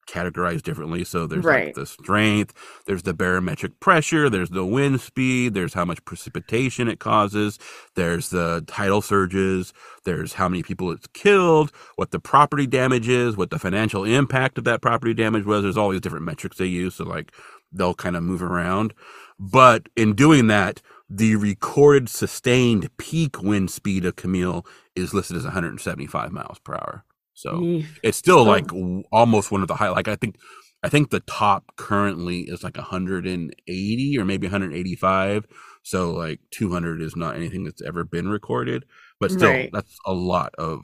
categorized 0.09 0.63
differently. 0.63 1.03
So 1.03 1.27
there's 1.27 1.45
like 1.45 1.75
the 1.75 1.85
strength, 1.85 2.53
there's 2.87 3.03
the 3.03 3.13
barometric 3.13 3.79
pressure, 3.79 4.29
there's 4.29 4.49
the 4.49 4.65
wind 4.65 5.01
speed, 5.01 5.53
there's 5.53 5.73
how 5.73 5.85
much 5.85 6.03
precipitation 6.05 6.87
it 6.87 6.99
causes, 6.99 7.59
there's 7.95 8.29
the 8.29 8.63
tidal 8.67 9.01
surges, 9.01 9.73
there's 10.05 10.33
how 10.33 10.49
many 10.49 10.63
people 10.63 10.91
it's 10.91 11.07
killed, 11.07 11.71
what 11.95 12.11
the 12.11 12.19
property 12.19 12.67
damage 12.67 13.07
is, 13.07 13.37
what 13.37 13.51
the 13.51 13.59
financial 13.59 14.03
impact 14.03 14.57
of 14.57 14.63
that 14.65 14.81
property 14.81 15.13
damage 15.13 15.45
was. 15.45 15.63
There's 15.63 15.77
all 15.77 15.89
these 15.91 16.01
different 16.01 16.25
metrics 16.25 16.57
they 16.57 16.65
use. 16.65 16.95
So 16.95 17.05
like 17.05 17.31
they'll 17.71 17.93
kind 17.93 18.15
of 18.15 18.23
move 18.23 18.43
around. 18.43 18.93
But 19.39 19.89
in 19.95 20.15
doing 20.15 20.47
that, 20.47 20.81
the 21.09 21.35
recorded 21.37 22.09
sustained 22.09 22.95
peak 22.97 23.41
wind 23.41 23.71
speed 23.71 24.05
of 24.05 24.15
Camille 24.15 24.65
is 24.95 25.13
listed 25.13 25.37
as 25.37 25.43
175 25.43 26.31
miles 26.31 26.59
per 26.59 26.73
hour. 26.75 27.03
So 27.39 27.61
Eef. 27.63 27.99
it's 28.03 28.17
still 28.17 28.43
like 28.43 28.67
w- 28.67 29.03
almost 29.13 29.49
one 29.49 29.61
of 29.61 29.69
the 29.69 29.75
high. 29.75 29.89
Like 29.89 30.09
I 30.09 30.15
think, 30.17 30.35
I 30.83 30.89
think 30.89 31.09
the 31.09 31.21
top 31.21 31.71
currently 31.77 32.41
is 32.41 32.63
like 32.63 32.75
180 32.75 34.17
or 34.19 34.25
maybe 34.25 34.47
185. 34.47 35.45
So 35.83 36.11
like 36.11 36.41
200 36.51 37.01
is 37.01 37.15
not 37.15 37.37
anything 37.37 37.63
that's 37.63 37.81
ever 37.81 38.03
been 38.03 38.27
recorded, 38.27 38.83
but 39.21 39.31
still 39.31 39.49
Right. 39.51 39.69
that's 39.71 39.97
a 40.05 40.13
lot 40.13 40.53
of 40.57 40.83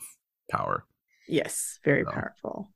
power. 0.49 0.85
yes, 1.27 1.79
very 1.83 2.03
So. 2.05 2.11
powerful. 2.11 2.71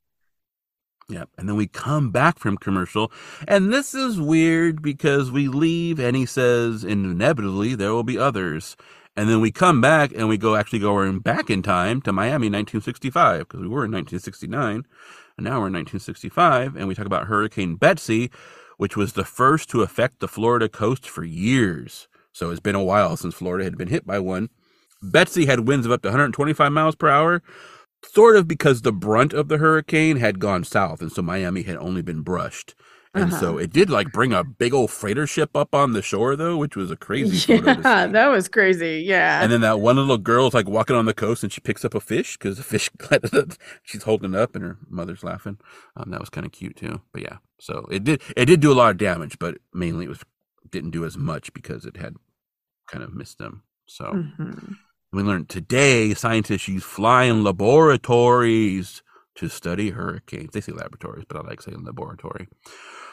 Yep. 1.09 1.29
And 1.37 1.47
then 1.49 1.55
we 1.55 1.65
come 1.67 2.11
back 2.11 2.37
from 2.37 2.57
commercial, 2.57 3.11
and 3.47 3.73
this 3.73 3.95
is 3.95 4.19
weird 4.19 4.81
because 4.81 5.31
we 5.31 5.47
leave 5.47 5.99
and 5.99 6.15
he 6.15 6.25
says, 6.25 6.83
inevitably 6.83 7.73
there 7.75 7.93
will 7.93 8.03
be 8.03 8.17
others. 8.19 8.75
And 9.19 9.27
then 9.27 9.41
we 9.41 9.51
come 9.51 9.81
back 9.81 10.13
and 10.15 10.29
we 10.29 10.37
go 10.37 10.55
actually 10.55 10.79
going 10.79 11.19
back 11.19 11.49
in 11.49 11.61
time 11.61 12.01
to 12.03 12.13
Miami 12.13 12.47
1965 12.47 13.39
because 13.39 13.59
we 13.59 13.67
were 13.67 13.83
in 13.83 13.91
1969 13.91 14.85
and 15.37 15.43
now 15.43 15.59
we're 15.59 15.67
in 15.67 15.73
1965 15.73 16.77
and 16.77 16.87
we 16.87 16.95
talk 16.95 17.05
about 17.05 17.27
Hurricane 17.27 17.75
Betsy, 17.75 18.31
which 18.77 18.95
was 18.95 19.11
the 19.11 19.25
first 19.25 19.69
to 19.71 19.81
affect 19.81 20.21
the 20.21 20.29
Florida 20.29 20.69
coast 20.69 21.09
for 21.09 21.25
years. 21.25 22.07
So 22.31 22.49
it's 22.49 22.61
been 22.61 22.75
a 22.75 22.83
while 22.83 23.17
since 23.17 23.35
Florida 23.35 23.65
had 23.65 23.77
been 23.77 23.89
hit 23.89 24.07
by 24.07 24.19
one. 24.19 24.47
Betsy 25.03 25.47
had 25.47 25.67
winds 25.67 25.85
of 25.85 25.91
up 25.91 26.01
to 26.03 26.07
125 26.07 26.71
miles 26.71 26.95
per 26.95 27.09
hour, 27.09 27.43
sort 28.05 28.37
of 28.37 28.47
because 28.47 28.83
the 28.83 28.93
brunt 28.93 29.33
of 29.33 29.49
the 29.49 29.57
hurricane 29.57 30.15
had 30.15 30.39
gone 30.39 30.63
south, 30.63 31.01
and 31.01 31.11
so 31.11 31.21
Miami 31.21 31.63
had 31.63 31.75
only 31.75 32.01
been 32.01 32.21
brushed. 32.21 32.73
And 33.15 33.25
Uh-huh. 33.31 33.39
so 33.39 33.57
it 33.57 33.71
did 33.71 33.89
like 33.89 34.11
bring 34.11 34.33
a 34.33 34.43
big 34.43 34.71
old 34.73 34.91
freighter 34.91 35.25
ship 35.25 35.55
up 35.55 35.73
on 35.73 35.93
the 35.93 36.01
shore 36.03 36.35
though, 36.35 36.57
which 36.57 36.75
was 36.75 36.91
a 36.91 36.95
crazy 36.95 37.53
Yeah, 37.55 38.05
that 38.07 38.27
was 38.27 38.47
crazy. 38.47 39.03
Yeah. 39.05 39.41
And 39.41 39.51
then 39.51 39.61
that 39.61 39.79
one 39.79 39.95
little 39.95 40.19
girl's 40.19 40.53
like 40.53 40.69
walking 40.69 40.95
on 40.95 41.05
the 41.05 41.13
coast 41.15 41.41
and 41.43 41.51
she 41.51 41.59
picks 41.59 41.83
up 41.83 41.95
a 41.95 41.99
fish 41.99 42.37
because 42.37 42.57
the 42.57 42.63
fish 42.63 42.89
she's 43.83 44.03
holding 44.03 44.35
it 44.35 44.39
up 44.39 44.55
and 44.55 44.63
her 44.63 44.77
mother's 44.89 45.23
laughing. 45.23 45.57
Um, 45.97 46.11
that 46.11 46.19
was 46.19 46.29
kind 46.29 46.45
of 46.45 46.51
cute 46.51 46.75
too. 46.75 47.01
But 47.11 47.23
yeah, 47.23 47.37
so 47.59 47.87
it 47.89 48.03
did 48.03 48.21
it 48.37 48.45
did 48.45 48.59
do 48.59 48.71
a 48.71 48.75
lot 48.75 48.91
of 48.91 48.97
damage, 48.97 49.39
but 49.39 49.57
mainly 49.73 50.05
it 50.05 50.09
was 50.09 50.23
didn't 50.71 50.91
do 50.91 51.03
as 51.03 51.17
much 51.17 51.51
because 51.53 51.85
it 51.85 51.97
had 51.97 52.13
kind 52.87 53.03
of 53.03 53.13
missed 53.15 53.39
them. 53.39 53.63
So 53.87 54.05
Mhm. 54.05 54.75
we 55.11 55.23
learned 55.23 55.49
today 55.49 56.13
scientists 56.13 56.67
use 56.67 56.83
flying 56.83 57.43
laboratories 57.43 59.01
to 59.39 59.47
study 59.47 59.91
hurricanes. 59.91 60.51
They 60.51 60.61
say 60.61 60.73
laboratories, 60.73 61.23
but 61.27 61.37
I 61.37 61.47
like 61.47 61.61
saying 61.61 61.83
laboratory. 61.85 62.49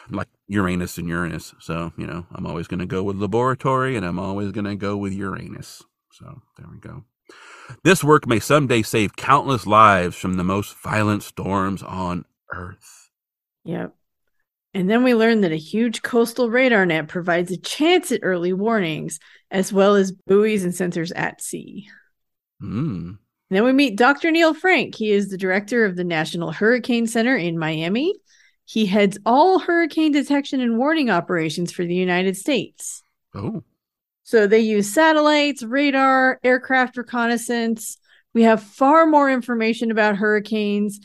Like 0.09 0.27
Uranus 0.47 0.97
and 0.97 1.07
Uranus. 1.07 1.55
So, 1.59 1.93
you 1.97 2.05
know, 2.05 2.25
I'm 2.33 2.45
always 2.45 2.67
going 2.67 2.81
to 2.81 2.85
go 2.85 3.01
with 3.01 3.15
laboratory 3.17 3.95
and 3.95 4.05
I'm 4.05 4.19
always 4.19 4.51
going 4.51 4.65
to 4.65 4.75
go 4.75 4.97
with 4.97 5.13
Uranus. 5.13 5.83
So, 6.11 6.41
there 6.57 6.67
we 6.69 6.79
go. 6.79 7.03
This 7.83 8.03
work 8.03 8.27
may 8.27 8.39
someday 8.39 8.81
save 8.81 9.15
countless 9.15 9.65
lives 9.65 10.17
from 10.17 10.33
the 10.33 10.43
most 10.43 10.75
violent 10.77 11.23
storms 11.23 11.81
on 11.81 12.25
Earth. 12.53 13.09
Yep. 13.63 13.93
And 14.73 14.89
then 14.89 15.03
we 15.03 15.15
learned 15.15 15.43
that 15.43 15.51
a 15.51 15.57
huge 15.57 16.01
coastal 16.01 16.49
radar 16.49 16.85
net 16.85 17.07
provides 17.07 17.51
a 17.51 17.57
chance 17.57 18.11
at 18.11 18.19
early 18.21 18.53
warnings, 18.53 19.19
as 19.49 19.71
well 19.71 19.95
as 19.95 20.11
buoys 20.11 20.63
and 20.63 20.73
sensors 20.73 21.11
at 21.15 21.41
sea. 21.41 21.87
Hmm. 22.59 23.13
Then 23.49 23.63
we 23.63 23.71
meet 23.71 23.97
Dr. 23.97 24.29
Neil 24.31 24.53
Frank. 24.53 24.95
He 24.95 25.11
is 25.11 25.29
the 25.29 25.37
director 25.37 25.85
of 25.85 25.95
the 25.95 26.03
National 26.03 26.51
Hurricane 26.51 27.07
Center 27.07 27.35
in 27.35 27.57
Miami. 27.57 28.13
He 28.65 28.85
heads 28.85 29.17
all 29.25 29.59
hurricane 29.59 30.11
detection 30.11 30.59
and 30.59 30.77
warning 30.77 31.09
operations 31.09 31.71
for 31.71 31.85
the 31.85 31.95
United 31.95 32.35
States. 32.35 33.01
Oh. 33.33 33.63
So 34.23 34.45
they 34.45 34.59
use 34.59 34.93
satellites, 34.93 35.63
radar, 35.63 36.39
aircraft 36.43 36.97
reconnaissance. 36.97 37.97
We 38.33 38.43
have 38.43 38.61
far 38.61 39.05
more 39.05 39.31
information 39.31 39.89
about 39.89 40.17
hurricanes, 40.17 40.99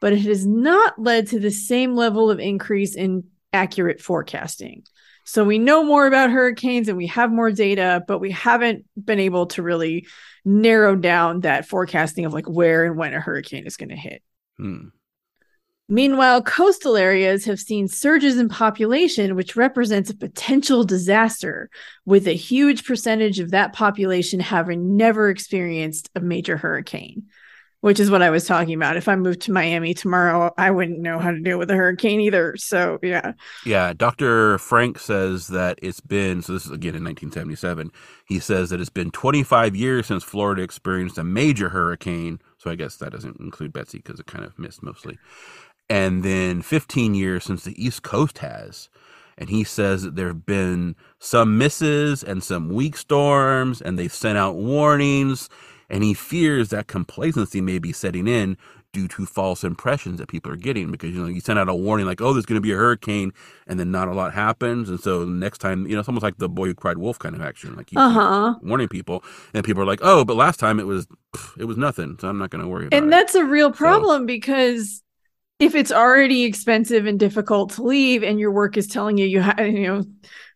but 0.00 0.12
it 0.12 0.22
has 0.22 0.44
not 0.44 0.98
led 0.98 1.28
to 1.28 1.38
the 1.38 1.52
same 1.52 1.94
level 1.94 2.30
of 2.32 2.40
increase 2.40 2.96
in 2.96 3.24
accurate 3.52 4.00
forecasting. 4.00 4.82
So 5.24 5.44
we 5.44 5.58
know 5.58 5.84
more 5.84 6.06
about 6.06 6.30
hurricanes 6.30 6.88
and 6.88 6.98
we 6.98 7.06
have 7.06 7.30
more 7.30 7.52
data, 7.52 8.02
but 8.08 8.18
we 8.18 8.32
haven't 8.32 8.84
been 9.02 9.20
able 9.20 9.46
to 9.46 9.62
really 9.62 10.06
narrow 10.44 10.94
down 10.94 11.40
that 11.40 11.66
forecasting 11.66 12.24
of 12.24 12.32
like 12.32 12.48
where 12.48 12.84
and 12.84 12.96
when 12.96 13.14
a 13.14 13.20
hurricane 13.20 13.66
is 13.66 13.76
going 13.76 13.88
to 13.88 13.96
hit. 13.96 14.22
Hmm. 14.58 14.88
Meanwhile, 15.88 16.42
coastal 16.42 16.96
areas 16.96 17.44
have 17.44 17.60
seen 17.60 17.88
surges 17.88 18.38
in 18.38 18.48
population, 18.48 19.36
which 19.36 19.54
represents 19.54 20.08
a 20.08 20.16
potential 20.16 20.82
disaster, 20.82 21.68
with 22.06 22.26
a 22.26 22.32
huge 22.32 22.86
percentage 22.86 23.38
of 23.38 23.50
that 23.50 23.74
population 23.74 24.40
having 24.40 24.96
never 24.96 25.28
experienced 25.28 26.08
a 26.14 26.20
major 26.20 26.56
hurricane, 26.56 27.24
which 27.84 28.00
is 28.00 28.10
what 28.10 28.22
I 28.22 28.30
was 28.30 28.46
talking 28.46 28.72
about. 28.72 28.96
If 28.96 29.08
I 29.08 29.14
moved 29.14 29.42
to 29.42 29.52
Miami 29.52 29.92
tomorrow, 29.92 30.54
I 30.56 30.70
wouldn't 30.70 31.00
know 31.00 31.18
how 31.18 31.32
to 31.32 31.38
deal 31.38 31.58
with 31.58 31.70
a 31.70 31.74
hurricane 31.74 32.18
either. 32.18 32.56
So, 32.56 32.98
yeah. 33.02 33.34
Yeah, 33.66 33.92
Dr. 33.92 34.56
Frank 34.56 34.98
says 34.98 35.48
that 35.48 35.78
it's 35.82 36.00
been, 36.00 36.40
so 36.40 36.54
this 36.54 36.64
is 36.64 36.70
again 36.70 36.94
in 36.94 37.04
1977. 37.04 37.92
He 38.26 38.38
says 38.38 38.70
that 38.70 38.80
it's 38.80 38.88
been 38.88 39.10
25 39.10 39.76
years 39.76 40.06
since 40.06 40.24
Florida 40.24 40.62
experienced 40.62 41.18
a 41.18 41.24
major 41.24 41.68
hurricane. 41.68 42.40
So 42.56 42.70
I 42.70 42.74
guess 42.74 42.96
that 42.96 43.12
doesn't 43.12 43.38
include 43.38 43.74
Betsy 43.74 43.98
because 43.98 44.18
it 44.18 44.24
kind 44.24 44.46
of 44.46 44.58
missed 44.58 44.82
mostly. 44.82 45.18
And 45.90 46.22
then 46.22 46.62
15 46.62 47.14
years 47.14 47.44
since 47.44 47.64
the 47.64 47.84
East 47.84 48.02
Coast 48.02 48.38
has. 48.38 48.88
And 49.36 49.50
he 49.50 49.62
says 49.62 50.04
that 50.04 50.16
there 50.16 50.28
have 50.28 50.46
been 50.46 50.96
some 51.18 51.58
misses 51.58 52.24
and 52.24 52.42
some 52.42 52.70
weak 52.70 52.96
storms, 52.96 53.82
and 53.82 53.98
they've 53.98 54.10
sent 54.10 54.38
out 54.38 54.56
warnings. 54.56 55.50
And 55.90 56.02
he 56.02 56.14
fears 56.14 56.70
that 56.70 56.86
complacency 56.86 57.60
may 57.60 57.78
be 57.78 57.92
setting 57.92 58.26
in 58.26 58.56
due 58.92 59.08
to 59.08 59.26
false 59.26 59.64
impressions 59.64 60.18
that 60.18 60.28
people 60.28 60.50
are 60.52 60.56
getting 60.56 60.90
because 60.90 61.12
you 61.12 61.20
know 61.20 61.26
you 61.26 61.40
send 61.40 61.58
out 61.58 61.68
a 61.68 61.74
warning 61.74 62.06
like 62.06 62.20
oh 62.20 62.32
there's 62.32 62.46
going 62.46 62.56
to 62.56 62.60
be 62.60 62.70
a 62.70 62.76
hurricane 62.76 63.32
and 63.66 63.80
then 63.80 63.90
not 63.90 64.06
a 64.06 64.12
lot 64.12 64.32
happens 64.32 64.88
and 64.88 65.00
so 65.00 65.24
next 65.24 65.58
time 65.58 65.84
you 65.88 65.94
know 65.94 65.98
it's 65.98 66.08
almost 66.08 66.22
like 66.22 66.36
the 66.38 66.48
boy 66.48 66.66
who 66.66 66.74
cried 66.74 66.96
wolf 66.96 67.18
kind 67.18 67.34
of 67.34 67.42
action 67.42 67.74
like 67.74 67.90
you 67.90 67.98
Uh 67.98 68.08
huh. 68.08 68.54
warning 68.62 68.86
people 68.88 69.24
and 69.52 69.64
people 69.64 69.82
are 69.82 69.86
like 69.86 69.98
oh 70.02 70.24
but 70.24 70.36
last 70.36 70.60
time 70.60 70.78
it 70.78 70.86
was 70.86 71.08
it 71.58 71.64
was 71.64 71.76
nothing 71.76 72.16
so 72.20 72.28
i'm 72.28 72.38
not 72.38 72.50
going 72.50 72.62
to 72.62 72.68
worry 72.68 72.86
about 72.86 72.96
it. 72.98 73.02
And 73.02 73.12
it 73.12 73.16
that's 73.16 73.34
a 73.34 73.44
real 73.44 73.72
problem 73.72 74.26
because 74.26 75.02
if 75.58 75.74
it's 75.74 75.92
already 75.92 76.44
expensive 76.44 77.06
and 77.06 77.18
difficult 77.18 77.70
to 77.72 77.82
leave 77.82 78.22
and 78.22 78.40
your 78.40 78.50
work 78.52 78.76
is 78.76 78.86
telling 78.86 79.18
you 79.18 79.26
you 79.26 79.40
have 79.40 79.58
you 79.60 79.86
know 79.86 80.04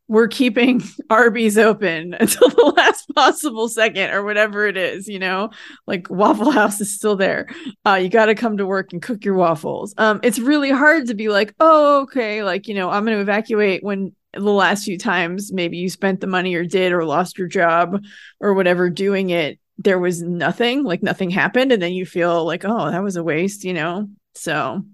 we're 0.08 0.28
keeping 0.28 0.82
Arby's 1.10 1.58
open 1.58 2.14
until 2.20 2.48
the 2.48 2.72
last 2.76 3.14
possible 3.14 3.68
second 3.68 4.10
or 4.10 4.24
whatever 4.24 4.66
it 4.66 4.76
is, 4.76 5.06
you 5.06 5.18
know, 5.18 5.50
like 5.86 6.10
Waffle 6.10 6.50
House 6.50 6.80
is 6.80 6.94
still 6.94 7.16
there. 7.16 7.46
Uh, 7.86 7.94
you 7.94 8.08
got 8.08 8.26
to 8.26 8.34
come 8.34 8.56
to 8.56 8.66
work 8.66 8.92
and 8.92 9.02
cook 9.02 9.24
your 9.24 9.34
waffles. 9.34 9.94
Um, 9.98 10.20
it's 10.22 10.38
really 10.38 10.70
hard 10.70 11.06
to 11.06 11.14
be 11.14 11.28
like, 11.28 11.54
oh, 11.60 12.02
okay, 12.02 12.42
like, 12.42 12.66
you 12.66 12.74
know, 12.74 12.90
I'm 12.90 13.04
going 13.04 13.16
to 13.16 13.22
evacuate 13.22 13.84
when 13.84 14.14
the 14.32 14.40
last 14.40 14.84
few 14.84 14.98
times 14.98 15.52
maybe 15.52 15.76
you 15.76 15.88
spent 15.88 16.20
the 16.20 16.26
money 16.26 16.54
or 16.54 16.64
did 16.64 16.92
or 16.92 17.04
lost 17.04 17.38
your 17.38 17.48
job 17.48 18.02
or 18.40 18.54
whatever 18.54 18.90
doing 18.90 19.30
it, 19.30 19.58
there 19.78 19.98
was 19.98 20.22
nothing, 20.22 20.84
like 20.84 21.02
nothing 21.02 21.30
happened. 21.30 21.72
And 21.72 21.80
then 21.80 21.92
you 21.92 22.04
feel 22.04 22.44
like, 22.44 22.64
oh, 22.64 22.90
that 22.90 23.02
was 23.02 23.16
a 23.16 23.22
waste, 23.22 23.64
you 23.64 23.74
know? 23.74 24.08
So, 24.34 24.84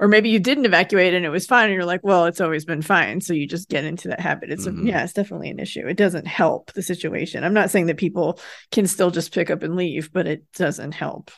or 0.00 0.08
maybe 0.08 0.30
you 0.30 0.40
didn't 0.40 0.64
evacuate 0.64 1.14
and 1.14 1.24
it 1.24 1.28
was 1.30 1.46
fine 1.46 1.66
and 1.66 1.74
you're 1.74 1.84
like 1.84 2.00
well 2.02 2.24
it's 2.24 2.40
always 2.40 2.64
been 2.64 2.82
fine 2.82 3.20
so 3.20 3.32
you 3.32 3.46
just 3.46 3.68
get 3.68 3.84
into 3.84 4.08
that 4.08 4.18
habit 4.20 4.50
it's 4.50 4.66
Mhm. 4.66 4.82
a, 4.82 4.86
yeah 4.86 5.04
it's 5.04 5.12
definitely 5.12 5.50
an 5.50 5.60
issue 5.60 5.86
it 5.86 5.96
doesn't 5.96 6.26
help 6.26 6.72
the 6.72 6.82
situation 6.82 7.44
i'm 7.44 7.54
not 7.54 7.70
saying 7.70 7.86
that 7.86 7.96
people 7.98 8.40
can 8.72 8.86
still 8.88 9.10
just 9.12 9.32
pick 9.32 9.50
up 9.50 9.62
and 9.62 9.76
leave 9.76 10.12
but 10.12 10.26
it 10.26 10.42
doesn't 10.54 10.92
help 10.92 11.30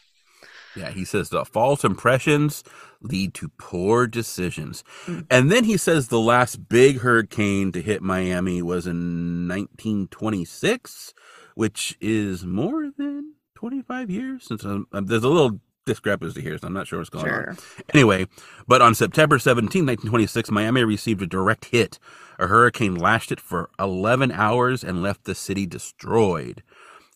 Yeah, 0.74 0.90
he 0.90 1.04
says 1.04 1.28
the 1.28 1.44
false 1.44 1.84
impressions 1.84 2.64
lead 3.02 3.34
to 3.34 3.50
poor 3.58 4.06
decisions. 4.06 4.82
Mm. 5.04 5.26
And 5.28 5.52
then 5.52 5.64
he 5.64 5.76
says 5.76 6.08
the 6.08 6.18
last 6.18 6.66
big 6.68 7.00
hurricane 7.00 7.72
to 7.72 7.82
hit 7.82 8.00
Miami 8.00 8.62
was 8.62 8.86
in 8.86 9.48
1926, 9.48 11.12
which 11.54 11.96
is 12.00 12.44
more 12.46 12.90
than 12.96 13.34
25 13.56 14.08
years 14.10 14.46
since 14.46 14.64
um, 14.64 14.86
um, 14.92 15.06
there's 15.06 15.24
a 15.24 15.28
little 15.28 15.60
discrepancy 15.84 16.40
here, 16.42 16.58
so 16.58 16.66
I'm 16.66 16.72
not 16.72 16.86
sure 16.86 16.98
what's 16.98 17.10
going 17.10 17.26
on. 17.30 17.58
Anyway, 17.94 18.26
but 18.66 18.82
on 18.82 18.94
September 18.94 19.38
17, 19.38 19.84
1926, 19.86 20.50
Miami 20.50 20.84
received 20.84 21.22
a 21.22 21.26
direct 21.26 21.66
hit. 21.66 21.98
A 22.38 22.46
hurricane 22.46 22.94
lashed 22.94 23.32
it 23.32 23.40
for 23.40 23.70
11 23.78 24.32
hours 24.32 24.82
and 24.82 25.02
left 25.02 25.24
the 25.24 25.34
city 25.34 25.66
destroyed. 25.66 26.62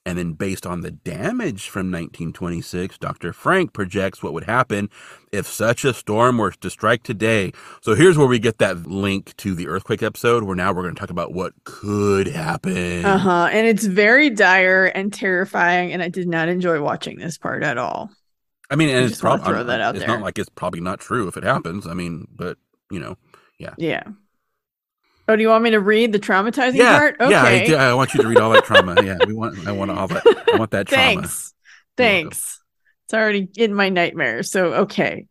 And 0.05 0.17
then, 0.17 0.35
based 0.35 0.65
on 0.65 0.83
the 0.83 0.93
damage 0.93 1.69
from 1.69 1.91
1926, 1.91 2.97
Dr. 2.99 3.33
Frank 3.33 3.73
projects 3.73 4.23
what 4.23 4.33
would 4.33 4.45
happen 4.45 4.89
if 5.33 5.49
such 5.49 5.85
a 5.85 5.93
storm 5.93 6.39
were 6.39 6.53
to 6.53 6.71
strike 6.71 7.03
today. 7.03 7.51
So, 7.81 7.97
here's 7.97 8.17
where 8.17 8.29
we 8.29 8.39
get 8.39 8.59
that 8.59 8.87
link 8.87 9.37
to 9.39 9.53
the 9.53 9.67
earthquake 9.67 10.05
episode, 10.05 10.45
where 10.45 10.55
now 10.55 10.73
we're 10.73 10.83
going 10.83 10.95
to 10.95 11.01
talk 11.01 11.11
about 11.11 11.33
what 11.33 11.55
could 11.65 12.29
happen. 12.29 13.05
uh-huh 13.05 13.49
and 13.51 13.67
it's 13.67 13.85
very 13.85 14.31
dire 14.31 14.85
and 14.87 15.13
terrifying 15.13 15.93
and 15.93 16.03
i 16.03 16.09
did 16.09 16.29
not 16.29 16.49
enjoy 16.49 16.81
watching 16.81 17.19
this 17.19 17.37
part 17.37 17.65
at 17.65 17.77
all 17.77 18.11
I 18.71 18.77
mean, 18.77 18.89
and 18.89 18.99
I 18.99 19.03
it's 19.03 19.21
probably 19.21 19.47
throw 19.47 19.65
that 19.65 19.81
out 19.81 19.97
it's 19.97 20.05
there. 20.05 20.15
not 20.15 20.23
like 20.23 20.39
it's 20.39 20.49
probably 20.49 20.81
not 20.81 21.01
true 21.01 21.29
if 21.29 21.37
it 21.37 21.45
happens. 21.45 21.87
I 21.87 21.95
mean, 21.95 22.27
but 22.35 22.59
you 22.91 22.99
know, 22.99 23.17
yeah 23.59 23.75
yeah. 23.79 24.03
oh 25.29 25.37
do 25.37 25.43
you 25.43 25.49
want 25.49 25.65
me 25.65 25.71
to 25.71 25.81
read 25.81 26.13
the 26.13 26.19
traumatizing 26.19 26.75
yeah, 26.77 26.99
part 26.99 27.17
yeah. 27.21 27.43
I, 27.43 27.63
okay 27.63 27.75
I 27.75 27.95
want 27.95 28.15
you 28.15 28.23
to 28.23 28.29
read 28.29 28.39
all 28.39 28.51
that 28.51 28.65
trauma. 28.65 28.97
yeah, 29.03 29.19
we 29.27 29.33
want. 29.33 29.67
I 29.67 29.73
want 29.73 29.91
all 29.91 30.09
that. 30.09 30.45
I 30.53 30.57
want 30.59 30.71
that 30.73 30.87
trauma. 30.89 31.03
Thanks. 31.03 31.55
Thanks. 31.97 32.63
It's 33.07 33.15
already 33.15 33.49
in 33.57 33.73
my 33.73 33.89
nightmare. 33.89 34.43
So, 34.43 34.75
okay. 34.75 35.27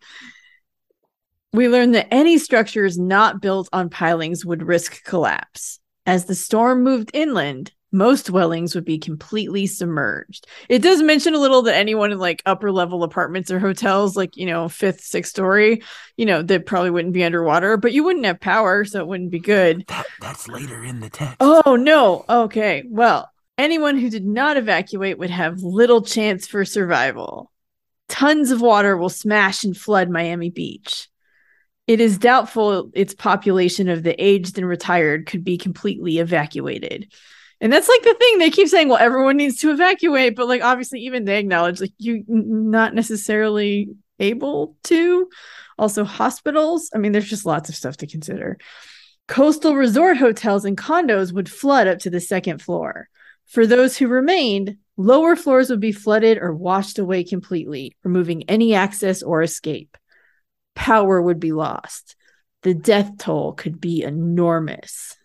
We 1.51 1.67
learned 1.67 1.95
that 1.95 2.07
any 2.09 2.37
structures 2.37 2.97
not 2.97 3.41
built 3.41 3.67
on 3.73 3.89
pilings 3.89 4.45
would 4.45 4.63
risk 4.63 5.03
collapse. 5.03 5.79
As 6.05 6.25
the 6.25 6.35
storm 6.35 6.83
moved 6.83 7.11
inland, 7.13 7.71
most 7.95 8.27
dwellings 8.27 8.75
would 8.75 8.85
be 8.85 8.99
completely 8.99 9.65
submerged. 9.65 10.45
It 10.69 10.81
does 10.81 11.01
mention 11.01 11.33
a 11.33 11.39
little 11.39 11.61
that 11.63 11.75
anyone 11.75 12.11
in 12.11 12.19
like 12.19 12.43
upper 12.45 12.71
level 12.71 13.03
apartments 13.03 13.49
or 13.49 13.59
hotels, 13.59 14.15
like, 14.15 14.37
you 14.37 14.45
know, 14.45 14.69
fifth, 14.69 15.01
sixth 15.01 15.31
story, 15.31 15.81
you 16.17 16.25
know, 16.25 16.41
that 16.41 16.65
probably 16.65 16.91
wouldn't 16.91 17.13
be 17.13 17.23
underwater, 17.23 17.77
but 17.77 17.93
you 17.93 18.03
wouldn't 18.03 18.25
have 18.25 18.39
power, 18.39 18.85
so 18.85 18.99
it 18.99 19.07
wouldn't 19.07 19.31
be 19.31 19.39
good. 19.39 19.85
That 19.87 20.05
that's 20.19 20.47
later 20.47 20.83
in 20.83 20.99
the 20.99 21.09
text. 21.09 21.37
Oh 21.39 21.75
no. 21.75 22.25
Okay. 22.29 22.83
Well, 22.87 23.31
anyone 23.57 23.97
who 23.97 24.09
did 24.09 24.25
not 24.25 24.57
evacuate 24.57 25.17
would 25.17 25.29
have 25.29 25.63
little 25.63 26.01
chance 26.01 26.45
for 26.47 26.65
survival. 26.65 27.51
Tons 28.09 28.51
of 28.51 28.61
water 28.61 28.95
will 28.97 29.09
smash 29.09 29.63
and 29.63 29.75
flood 29.75 30.09
Miami 30.09 30.49
Beach. 30.49 31.09
It 31.87 31.99
is 32.01 32.17
doubtful 32.17 32.91
its 32.93 33.13
population 33.13 33.89
of 33.89 34.03
the 34.03 34.21
aged 34.23 34.57
and 34.57 34.67
retired 34.67 35.27
could 35.27 35.43
be 35.43 35.57
completely 35.57 36.17
evacuated. 36.17 37.11
And 37.61 37.71
that's 37.71 37.87
like 37.87 38.03
the 38.03 38.13
thing 38.13 38.37
they 38.37 38.49
keep 38.49 38.67
saying, 38.67 38.89
well, 38.89 38.97
everyone 38.97 39.37
needs 39.37 39.59
to 39.61 39.71
evacuate, 39.71 40.35
but 40.35 40.47
like 40.47 40.61
obviously 40.61 41.01
even 41.01 41.25
they 41.25 41.39
acknowledge 41.39 41.79
like 41.79 41.93
you 41.97 42.23
not 42.27 42.93
necessarily 42.93 43.89
able 44.19 44.75
to. 44.83 45.29
Also 45.77 46.03
hospitals. 46.03 46.89
I 46.93 46.97
mean, 46.97 47.11
there's 47.11 47.29
just 47.29 47.45
lots 47.45 47.69
of 47.69 47.75
stuff 47.75 47.97
to 47.97 48.07
consider. 48.07 48.57
Coastal 49.27 49.75
resort 49.75 50.17
hotels 50.17 50.65
and 50.65 50.77
condos 50.77 51.33
would 51.33 51.49
flood 51.49 51.87
up 51.87 51.99
to 51.99 52.09
the 52.09 52.21
second 52.21 52.61
floor. 52.61 53.09
For 53.47 53.65
those 53.65 53.97
who 53.97 54.07
remained, 54.07 54.77
lower 54.97 55.35
floors 55.35 55.69
would 55.69 55.79
be 55.79 55.91
flooded 55.91 56.37
or 56.37 56.53
washed 56.53 56.99
away 56.99 57.23
completely, 57.23 57.95
removing 58.03 58.49
any 58.49 58.73
access 58.75 59.23
or 59.23 59.41
escape. 59.41 59.97
Power 60.75 61.21
would 61.21 61.39
be 61.39 61.51
lost. 61.51 62.15
The 62.63 62.73
death 62.73 63.17
toll 63.17 63.53
could 63.53 63.79
be 63.79 64.01
enormous. 64.03 65.15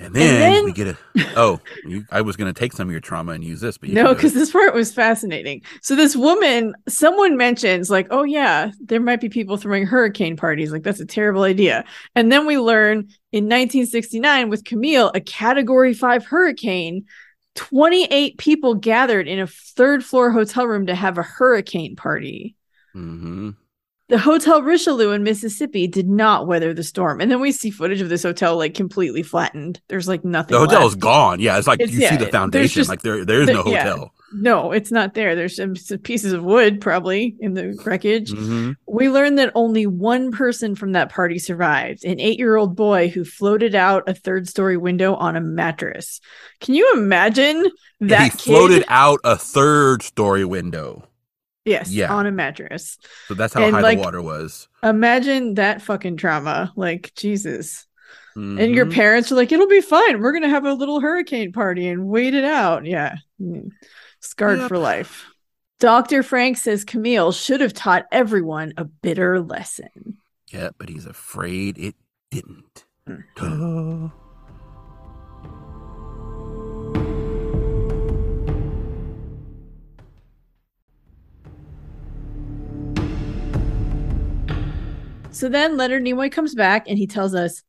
And 0.00 0.14
then, 0.14 0.38
then- 0.38 0.64
we 0.64 0.72
get 0.72 0.86
a. 0.88 0.96
Oh, 1.36 1.60
you, 1.84 2.04
I 2.10 2.20
was 2.20 2.36
going 2.36 2.52
to 2.52 2.58
take 2.58 2.72
some 2.72 2.86
of 2.88 2.92
your 2.92 3.00
trauma 3.00 3.32
and 3.32 3.42
use 3.42 3.60
this, 3.60 3.78
but 3.78 3.88
you 3.88 3.94
No, 3.96 4.02
can 4.02 4.06
do 4.06 4.12
it. 4.12 4.14
because 4.16 4.34
this 4.34 4.50
part 4.52 4.72
was 4.74 4.92
fascinating. 4.92 5.62
So 5.82 5.96
this 5.96 6.14
woman, 6.14 6.74
someone 6.88 7.36
mentions 7.36 7.90
like, 7.90 8.06
"Oh 8.10 8.22
yeah, 8.22 8.70
there 8.80 9.00
might 9.00 9.20
be 9.20 9.28
people 9.28 9.56
throwing 9.56 9.86
hurricane 9.86 10.36
parties. 10.36 10.70
Like 10.70 10.84
that's 10.84 11.00
a 11.00 11.06
terrible 11.06 11.42
idea." 11.42 11.84
And 12.14 12.30
then 12.30 12.46
we 12.46 12.58
learn 12.58 13.08
in 13.32 13.44
1969 13.44 14.48
with 14.50 14.64
Camille, 14.64 15.10
a 15.14 15.20
Category 15.20 15.94
Five 15.94 16.24
hurricane, 16.24 17.04
28 17.56 18.38
people 18.38 18.74
gathered 18.74 19.26
in 19.26 19.40
a 19.40 19.46
third 19.48 20.04
floor 20.04 20.30
hotel 20.30 20.66
room 20.66 20.86
to 20.86 20.94
have 20.94 21.18
a 21.18 21.22
hurricane 21.24 21.96
party. 21.96 22.54
Mhm. 22.94 23.56
The 24.08 24.16
Hotel 24.18 24.62
Richelieu 24.62 25.10
in 25.10 25.22
Mississippi 25.22 25.86
did 25.86 26.08
not 26.08 26.46
weather 26.46 26.72
the 26.72 26.82
storm. 26.82 27.20
And 27.20 27.30
then 27.30 27.40
we 27.40 27.52
see 27.52 27.70
footage 27.70 28.00
of 28.00 28.08
this 28.08 28.22
hotel 28.22 28.56
like 28.56 28.72
completely 28.72 29.22
flattened. 29.22 29.80
There's 29.88 30.08
like 30.08 30.24
nothing. 30.24 30.54
The 30.54 30.60
hotel 30.60 30.80
left. 30.80 30.88
is 30.92 30.94
gone. 30.96 31.40
Yeah, 31.40 31.58
it's 31.58 31.66
like 31.66 31.80
It's- 31.80 31.94
you 31.94 32.00
yeah, 32.02 32.10
see 32.10 32.24
the 32.24 32.30
foundation. 32.30 32.80
just- 32.80 32.88
like 32.88 33.02
there, 33.02 33.24
there 33.26 33.42
is 33.42 33.48
the- 33.48 33.52
no 33.52 33.64
yeah. 33.66 33.82
hotel. 33.84 34.12
No, 34.32 34.72
it's 34.72 34.90
not 34.90 35.12
there. 35.14 35.34
There's 35.34 35.56
some, 35.56 35.74
some 35.76 35.98
pieces 35.98 36.32
of 36.32 36.42
wood 36.42 36.80
probably 36.80 37.34
in 37.40 37.52
the 37.54 37.74
wreckage. 37.84 38.30
Mhm. 38.30 38.74
We 38.86 39.08
learned 39.10 39.38
that 39.38 39.52
only 39.54 39.86
one 39.86 40.32
person 40.32 40.74
from 40.74 40.92
that 40.92 41.10
party 41.10 41.38
survived 41.38 42.04
an 42.04 42.18
eight 42.20 42.38
year 42.38 42.56
old 42.56 42.76
boy 42.76 43.08
who 43.08 43.24
floated 43.24 43.74
out 43.74 44.04
a 44.08 44.14
third 44.14 44.48
story 44.48 44.76
window 44.78 45.14
on 45.16 45.34
a 45.36 45.40
mattress. 45.40 46.20
Can 46.60 46.74
you 46.74 46.92
imagine 46.94 47.66
that? 48.00 48.22
he 48.24 48.30
kid- 48.30 48.40
floated 48.40 48.84
out 48.88 49.20
a 49.24 49.36
third 49.36 50.02
story 50.02 50.44
window. 50.46 51.04
Yes, 51.68 51.90
Yeah. 51.92 52.12
on 52.12 52.26
a 52.26 52.32
mattress. 52.32 52.98
So 53.26 53.34
that's 53.34 53.54
how 53.54 53.62
And, 53.62 53.74
high 53.74 53.82
like, 53.82 53.98
the 53.98 54.04
water 54.04 54.22
was. 54.22 54.68
Imagine 54.82 55.54
that 55.54 55.82
fucking 55.82 56.16
trauma. 56.16 56.72
Like, 56.76 57.12
Jesus. 57.14 57.86
And 58.36 58.72
your 58.72 58.86
Mhm. 58.86 58.92
parents 58.94 59.32
are 59.32 59.34
like, 59.34 59.50
it'll 59.50 59.66
be 59.66 59.80
fine. 59.80 60.20
We're 60.20 60.30
going 60.30 60.44
to 60.44 60.48
have 60.48 60.64
a 60.64 60.72
little 60.72 61.00
hurricane 61.00 61.50
party 61.52 61.88
and 61.88 62.06
wait 62.06 62.34
it 62.34 62.44
out. 62.44 62.86
Yeah. 62.86 63.16
Mm. 63.40 63.70
Scarred 64.20 64.60
Yep. 64.60 64.68
for 64.68 64.78
life. 64.78 65.26
Dr. 65.80 66.22
Frank 66.22 66.56
says 66.56 66.84
Camille 66.84 67.32
should 67.32 67.60
have 67.60 67.72
taught 67.72 68.06
everyone 68.12 68.74
a 68.76 68.84
bitter 68.84 69.40
lesson. 69.40 70.18
Yeah, 70.52 70.70
but 70.78 70.88
he's 70.88 71.04
afraid 71.06 71.78
it 71.78 71.96
didn't. 72.30 72.84
Mhm. 73.08 74.12
So 85.30 85.48
then 85.48 85.76
Leonard 85.76 86.02
Nimoy 86.02 86.32
comes 86.32 86.54
back 86.54 86.88
and 86.88 86.98
he 86.98 87.06
tells 87.06 87.34
us 87.34 87.62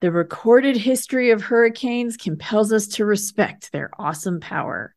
the 0.00 0.12
recorded 0.12 0.76
history 0.76 1.30
of 1.30 1.42
hurricanes 1.42 2.16
compels 2.16 2.72
us 2.72 2.86
to 2.88 3.04
respect 3.04 3.72
their 3.72 3.90
awesome 3.98 4.40
power. 4.40 4.94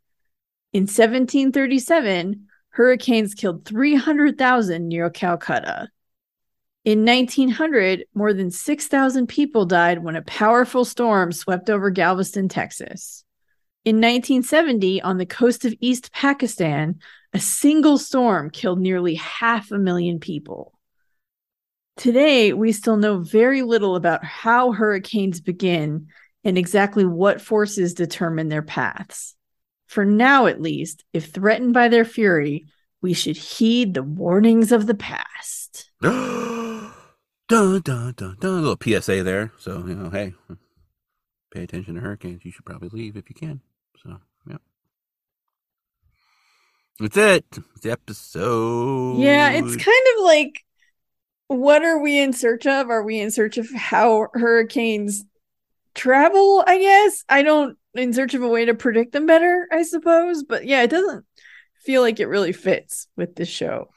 In 0.73 0.83
1737, 0.83 2.47
hurricanes 2.69 3.33
killed 3.33 3.65
300,000 3.65 4.87
near 4.87 5.09
Calcutta. 5.09 5.89
In 6.85 7.03
1900, 7.03 8.05
more 8.13 8.33
than 8.33 8.51
6,000 8.51 9.27
people 9.27 9.65
died 9.65 10.03
when 10.03 10.15
a 10.15 10.21
powerful 10.21 10.85
storm 10.85 11.31
swept 11.31 11.69
over 11.69 11.89
Galveston, 11.89 12.47
Texas. 12.47 13.25
In 13.83 13.97
1970, 13.97 15.01
on 15.01 15.17
the 15.17 15.25
coast 15.25 15.65
of 15.65 15.73
East 15.81 16.11
Pakistan, 16.11 16.99
a 17.33 17.39
single 17.39 17.97
storm 17.97 18.49
killed 18.49 18.79
nearly 18.79 19.15
half 19.15 19.71
a 19.71 19.77
million 19.77 20.19
people. 20.19 20.76
Today, 21.97 22.53
we 22.53 22.71
still 22.73 22.95
know 22.95 23.17
very 23.17 23.63
little 23.63 23.95
about 23.95 24.23
how 24.23 24.71
hurricanes 24.71 25.41
begin 25.41 26.07
and 26.43 26.55
exactly 26.55 27.05
what 27.05 27.41
forces 27.41 27.95
determine 27.95 28.49
their 28.49 28.61
paths. 28.61 29.35
For 29.87 30.05
now, 30.05 30.45
at 30.45 30.61
least, 30.61 31.03
if 31.11 31.31
threatened 31.31 31.73
by 31.73 31.87
their 31.87 32.05
fury, 32.05 32.67
we 33.01 33.13
should 33.13 33.35
heed 33.35 33.95
the 33.95 34.03
warnings 34.03 34.71
of 34.71 34.85
the 34.85 34.93
past. 34.93 35.89
dun, 36.01 36.91
dun, 37.47 37.81
dun, 37.81 38.13
dun. 38.13 38.37
A 38.43 38.47
little 38.47 38.77
PSA 38.79 39.23
there. 39.23 39.51
So, 39.57 39.79
you 39.87 39.95
know, 39.95 40.11
hey, 40.11 40.35
pay 41.51 41.63
attention 41.63 41.95
to 41.95 42.01
hurricanes. 42.01 42.45
You 42.45 42.51
should 42.51 42.65
probably 42.65 42.89
leave 42.89 43.17
if 43.17 43.27
you 43.27 43.35
can. 43.35 43.61
So, 44.03 44.19
yeah. 44.47 44.57
That's 46.99 47.17
it. 47.17 47.45
It's 47.73 47.81
the 47.81 47.91
episode. 47.91 49.17
Yeah, 49.17 49.49
it's 49.49 49.75
kind 49.75 50.07
of 50.17 50.23
like 50.23 50.63
what 51.47 51.83
are 51.83 51.99
we 51.99 52.19
in 52.19 52.33
search 52.33 52.65
of? 52.65 52.89
Are 52.89 53.03
we 53.03 53.19
in 53.19 53.31
search 53.31 53.57
of 53.57 53.69
how 53.71 54.27
hurricanes 54.33 55.23
travel? 55.95 56.63
I 56.65 56.79
guess. 56.79 57.23
I 57.29 57.43
don't 57.43 57.77
in 57.93 58.13
search 58.13 58.33
of 58.33 58.43
a 58.43 58.47
way 58.47 58.65
to 58.65 58.73
predict 58.73 59.13
them 59.13 59.25
better, 59.25 59.67
I 59.71 59.83
suppose. 59.83 60.43
But 60.43 60.65
yeah, 60.65 60.83
it 60.83 60.89
doesn't 60.89 61.25
feel 61.83 62.01
like 62.01 62.19
it 62.19 62.27
really 62.27 62.51
fits 62.53 63.07
with 63.15 63.35
this 63.35 63.49
show. 63.49 63.89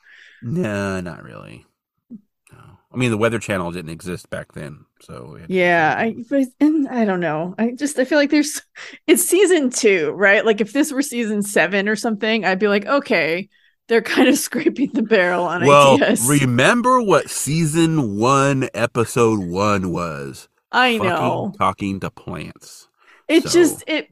No, 0.43 1.01
not 1.01 1.23
really. 1.23 1.67
No. 2.11 2.59
I 2.93 2.97
mean, 2.97 3.11
the 3.11 3.19
Weather 3.19 3.39
Channel 3.39 3.73
didn't 3.73 3.91
exist 3.91 4.31
back 4.31 4.53
then. 4.53 4.85
So, 5.03 5.37
it- 5.41 5.51
Yeah, 5.51 5.95
I 5.97 6.15
but 6.29 6.47
and 6.61 6.89
I 6.89 7.05
don't 7.05 7.21
know. 7.21 7.55
I 7.59 7.73
just 7.73 7.99
I 7.99 8.05
feel 8.05 8.19
like 8.19 8.31
there's 8.31 8.63
it's 9.07 9.25
season 9.25 9.71
2, 9.71 10.13
right? 10.13 10.45
Like 10.47 10.61
if 10.61 10.73
this 10.73 10.93
were 10.93 11.03
season 11.03 11.43
7 11.43 11.89
or 11.89 11.97
something, 11.97 12.45
I'd 12.45 12.59
be 12.59 12.69
like, 12.69 12.87
okay, 12.87 13.49
they're 13.91 14.01
kind 14.01 14.29
of 14.29 14.39
scraping 14.39 14.93
the 14.95 15.03
barrel 15.03 15.45
on 15.45 15.63
it. 15.63 15.67
well, 15.67 15.95
ideas. 15.95 16.27
remember 16.27 17.03
what 17.03 17.29
season 17.29 18.17
one, 18.19 18.69
episode 18.73 19.41
one 19.41 19.91
was? 19.93 20.49
I 20.73 20.97
know. 20.97 21.53
Talking 21.59 21.99
to 22.01 22.11
plants. 22.11 22.89
It 23.29 23.43
So- 23.43 23.51
just 23.51 23.85
it 23.87 24.09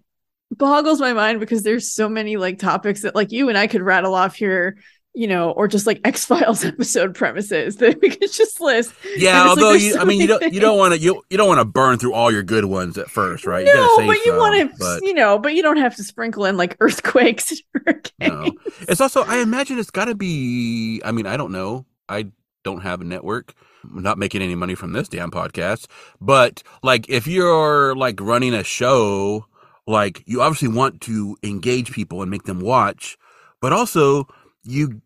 boggles 0.51 1.01
my 1.01 1.13
mind 1.13 1.41
because 1.41 1.63
there's 1.63 1.93
so 1.93 2.09
many 2.09 2.37
like 2.37 2.59
topics 2.59 3.03
that 3.03 3.15
like 3.15 3.31
you 3.33 3.49
and 3.49 3.57
I 3.57 3.67
could 3.69 3.83
rattle 3.83 4.15
off 4.15 4.35
here, 4.35 4.79
you 5.19 5.27
know, 5.27 5.51
or 5.51 5.67
just 5.67 5.85
like 5.85 6.01
X 6.05 6.25
Files 6.25 6.65
episode 6.65 7.15
premises 7.15 7.77
that 7.77 8.01
we 8.01 8.11
could 8.11 8.33
just 8.33 8.61
list. 8.61 8.95
Yeah, 9.17 9.17
it's 9.17 9.25
like 9.25 9.49
although 9.49 9.73
you, 9.73 9.93
so 9.95 10.01
I 10.01 10.05
mean, 10.05 10.21
you 10.21 10.29
don't, 10.29 10.53
you 10.53 10.61
don't 10.61 10.79
want 10.79 10.95
to, 10.95 11.01
you, 11.01 11.23
you 11.29 11.37
don't 11.37 11.49
want 11.49 11.59
to 11.59 11.65
burn 11.65 11.99
through 11.99 12.15
all 12.15 12.31
your 12.31 12.45
good 12.45 12.67
ones 12.67 12.97
at 12.97 13.11
first, 13.11 13.45
right? 13.45 13.67
You 13.67 13.75
no, 13.75 13.97
save 13.97 14.07
but 14.07 14.25
you 14.25 14.37
want 14.37 14.79
to, 14.79 15.01
you 15.03 15.13
know, 15.13 15.37
but 15.37 15.55
you 15.55 15.63
don't 15.63 15.79
have 15.79 15.97
to 15.97 16.05
sprinkle 16.05 16.45
in 16.45 16.57
like 16.57 16.77
earthquakes. 16.81 17.53
No. 18.21 18.51
It's 18.81 19.01
also, 19.01 19.23
I 19.23 19.39
imagine 19.39 19.79
it's 19.79 19.93
got 19.93 20.07
to 20.07 20.15
be. 20.17 21.01
I 21.05 21.13
mean, 21.13 21.25
I 21.25 21.37
don't 21.37 21.53
know. 21.53 21.87
I 22.09 22.33
don't 22.65 22.81
have 22.81 23.01
a 23.01 23.05
network. 23.05 23.55
I'm 23.85 24.03
not 24.03 24.19
making 24.19 24.43
any 24.43 24.57
money 24.57 24.75
from 24.75 24.93
this 24.93 25.09
damn 25.09 25.31
podcast. 25.31 25.87
But 26.21 26.65
like, 26.83 27.09
if 27.09 27.29
you're 27.29 27.95
like 27.95 28.21
running 28.21 28.55
a 28.55 28.65
show, 28.65 29.47
like 29.87 30.25
you 30.27 30.43
obviously 30.43 30.69
want 30.69 31.01
to 31.03 31.37
engage 31.45 31.93
people 31.93 32.21
and 32.21 32.31
make 32.31 32.43
them 32.43 32.61
watch, 32.61 33.17
but 33.61 33.73
also 33.73 34.27
you 34.65 35.01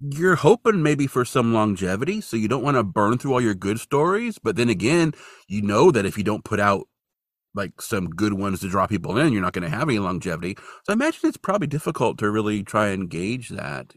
you're 0.00 0.36
hoping 0.36 0.82
maybe 0.82 1.06
for 1.06 1.24
some 1.24 1.52
longevity, 1.54 2.20
so 2.20 2.36
you 2.36 2.48
don't 2.48 2.62
want 2.64 2.76
to 2.76 2.82
burn 2.82 3.18
through 3.18 3.32
all 3.34 3.40
your 3.40 3.54
good 3.54 3.80
stories. 3.80 4.38
But 4.38 4.56
then 4.56 4.68
again, 4.68 5.12
you 5.48 5.62
know 5.62 5.90
that 5.90 6.06
if 6.06 6.16
you 6.18 6.24
don't 6.24 6.44
put 6.44 6.60
out 6.60 6.88
like 7.54 7.82
some 7.82 8.08
good 8.10 8.34
ones 8.34 8.60
to 8.60 8.68
draw 8.68 8.86
people 8.86 9.18
in, 9.18 9.32
you're 9.32 9.42
not 9.42 9.54
going 9.54 9.70
to 9.70 9.76
have 9.76 9.88
any 9.88 9.98
longevity. 9.98 10.56
So 10.84 10.90
I 10.90 10.94
imagine 10.94 11.28
it's 11.28 11.36
probably 11.38 11.68
difficult 11.68 12.18
to 12.18 12.30
really 12.30 12.62
try 12.64 12.88
and 12.88 13.10
gauge 13.10 13.50
that. 13.50 13.94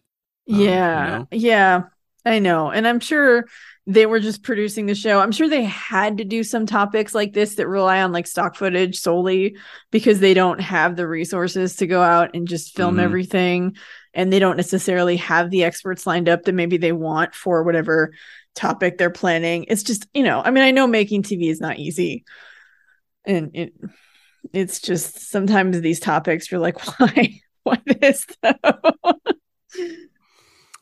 Um, 0.51 0.87
you 0.91 1.03
yeah, 1.03 1.11
know? 1.11 1.29
yeah, 1.31 1.83
I 2.25 2.39
know. 2.39 2.69
And 2.71 2.87
I'm 2.87 2.99
sure 2.99 3.45
they 3.85 4.05
were 4.05 4.19
just 4.19 4.43
producing 4.43 4.85
the 4.85 4.95
show. 4.95 5.19
I'm 5.19 5.31
sure 5.31 5.49
they 5.49 5.63
had 5.65 6.17
to 6.17 6.23
do 6.23 6.43
some 6.43 6.65
topics 6.65 7.13
like 7.13 7.33
this 7.33 7.55
that 7.55 7.67
rely 7.67 8.01
on 8.01 8.11
like 8.11 8.27
stock 8.27 8.55
footage 8.55 8.97
solely 8.99 9.57
because 9.91 10.19
they 10.19 10.33
don't 10.33 10.61
have 10.61 10.95
the 10.95 11.07
resources 11.07 11.77
to 11.77 11.87
go 11.87 12.01
out 12.01 12.31
and 12.33 12.47
just 12.47 12.75
film 12.75 12.95
Mhm. 12.95 12.99
everything. 12.99 13.75
And 14.13 14.31
they 14.31 14.39
don't 14.39 14.57
necessarily 14.57 15.17
have 15.17 15.49
the 15.49 15.63
experts 15.63 16.05
lined 16.05 16.29
up 16.29 16.43
that 16.43 16.53
maybe 16.53 16.77
they 16.77 16.91
want 16.91 17.33
for 17.35 17.63
whatever 17.63 18.13
topic 18.55 18.97
they're 18.97 19.09
planning. 19.09 19.65
It's 19.67 19.83
just, 19.83 20.07
you 20.13 20.23
know, 20.23 20.41
I 20.43 20.51
mean, 20.51 20.63
I 20.63 20.71
know 20.71 20.87
making 20.87 21.23
TV 21.23 21.49
is 21.49 21.59
not 21.61 21.79
easy. 21.79 22.25
And 23.25 23.51
it 23.55 23.73
it's 24.53 24.79
just 24.81 25.29
sometimes 25.31 25.79
these 25.81 25.99
topics 25.99 26.51
you're 26.51 26.59
like, 26.61 26.79
why? 26.99 27.39
Why 27.63 27.79
this 27.85 28.27
though? 28.41 29.13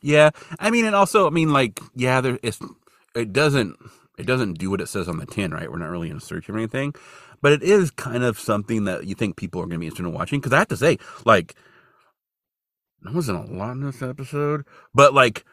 Yeah, 0.00 0.30
I 0.58 0.70
mean, 0.70 0.84
and 0.84 0.96
also, 0.96 1.26
I 1.26 1.30
mean, 1.30 1.52
like, 1.52 1.80
yeah, 1.94 2.20
there 2.20 2.38
it's 2.42 2.58
it 3.14 3.32
doesn't 3.32 3.76
It 4.18 4.26
doesn't 4.26 4.54
do 4.54 4.70
what 4.70 4.80
it 4.80 4.88
says 4.88 5.08
on 5.08 5.18
the 5.18 5.26
tin, 5.26 5.52
right? 5.52 5.70
We're 5.70 5.78
not 5.78 5.90
really 5.90 6.10
in 6.10 6.20
search 6.20 6.48
of 6.48 6.56
anything, 6.56 6.94
but 7.40 7.52
it 7.52 7.62
is 7.62 7.90
kind 7.90 8.24
of 8.24 8.38
something 8.38 8.84
that 8.84 9.06
you 9.06 9.14
think 9.14 9.36
people 9.36 9.60
are 9.60 9.64
going 9.66 9.74
to 9.74 9.78
be 9.78 9.86
interested 9.86 10.06
in 10.06 10.12
watching. 10.14 10.40
Because 10.40 10.52
I 10.52 10.58
have 10.58 10.68
to 10.68 10.76
say, 10.76 10.98
like, 11.24 11.54
there 13.02 13.12
wasn't 13.12 13.48
a 13.48 13.52
lot 13.52 13.72
in 13.72 13.80
this 13.80 14.02
episode, 14.02 14.64
but 14.94 15.14
like 15.14 15.44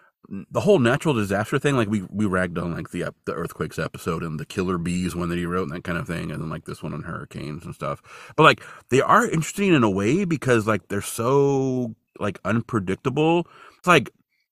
the 0.52 0.62
whole 0.62 0.80
natural 0.80 1.14
disaster 1.14 1.58
thing, 1.58 1.76
like 1.76 1.90
we 1.90 2.04
we 2.12 2.26
ragged 2.26 2.58
on 2.58 2.74
like 2.74 2.92
the 2.92 3.06
the 3.26 3.34
earthquakes 3.34 3.80
episode 3.80 4.24
and 4.24 4.40
the 4.40 4.46
killer 4.46 4.78
bees 4.78 5.16
one 5.16 5.30
that 5.30 5.38
he 5.38 5.46
wrote 5.46 5.64
and 5.64 5.72
that 5.72 5.84
kind 5.84 5.98
of 5.98 6.08
thing, 6.08 6.32
and 6.32 6.42
then 6.42 6.50
like 6.50 6.66
this 6.66 6.84
one 6.84 6.94
on 6.94 7.04
hurricanes 7.04 7.66
and 7.66 7.74
stuff. 7.74 8.02
But 8.36 8.44
like 8.44 8.62
they 8.90 9.02
are 9.02 9.26
interesting 9.26 9.74
in 9.74 9.84
a 9.84 9.90
way 9.90 10.26
because 10.26 10.68
like 10.68 10.88
they're 10.88 11.02
so 11.02 11.96
like 12.20 12.40
unpredictable. 12.46 13.48
It's 13.78 13.88
like 13.88 14.12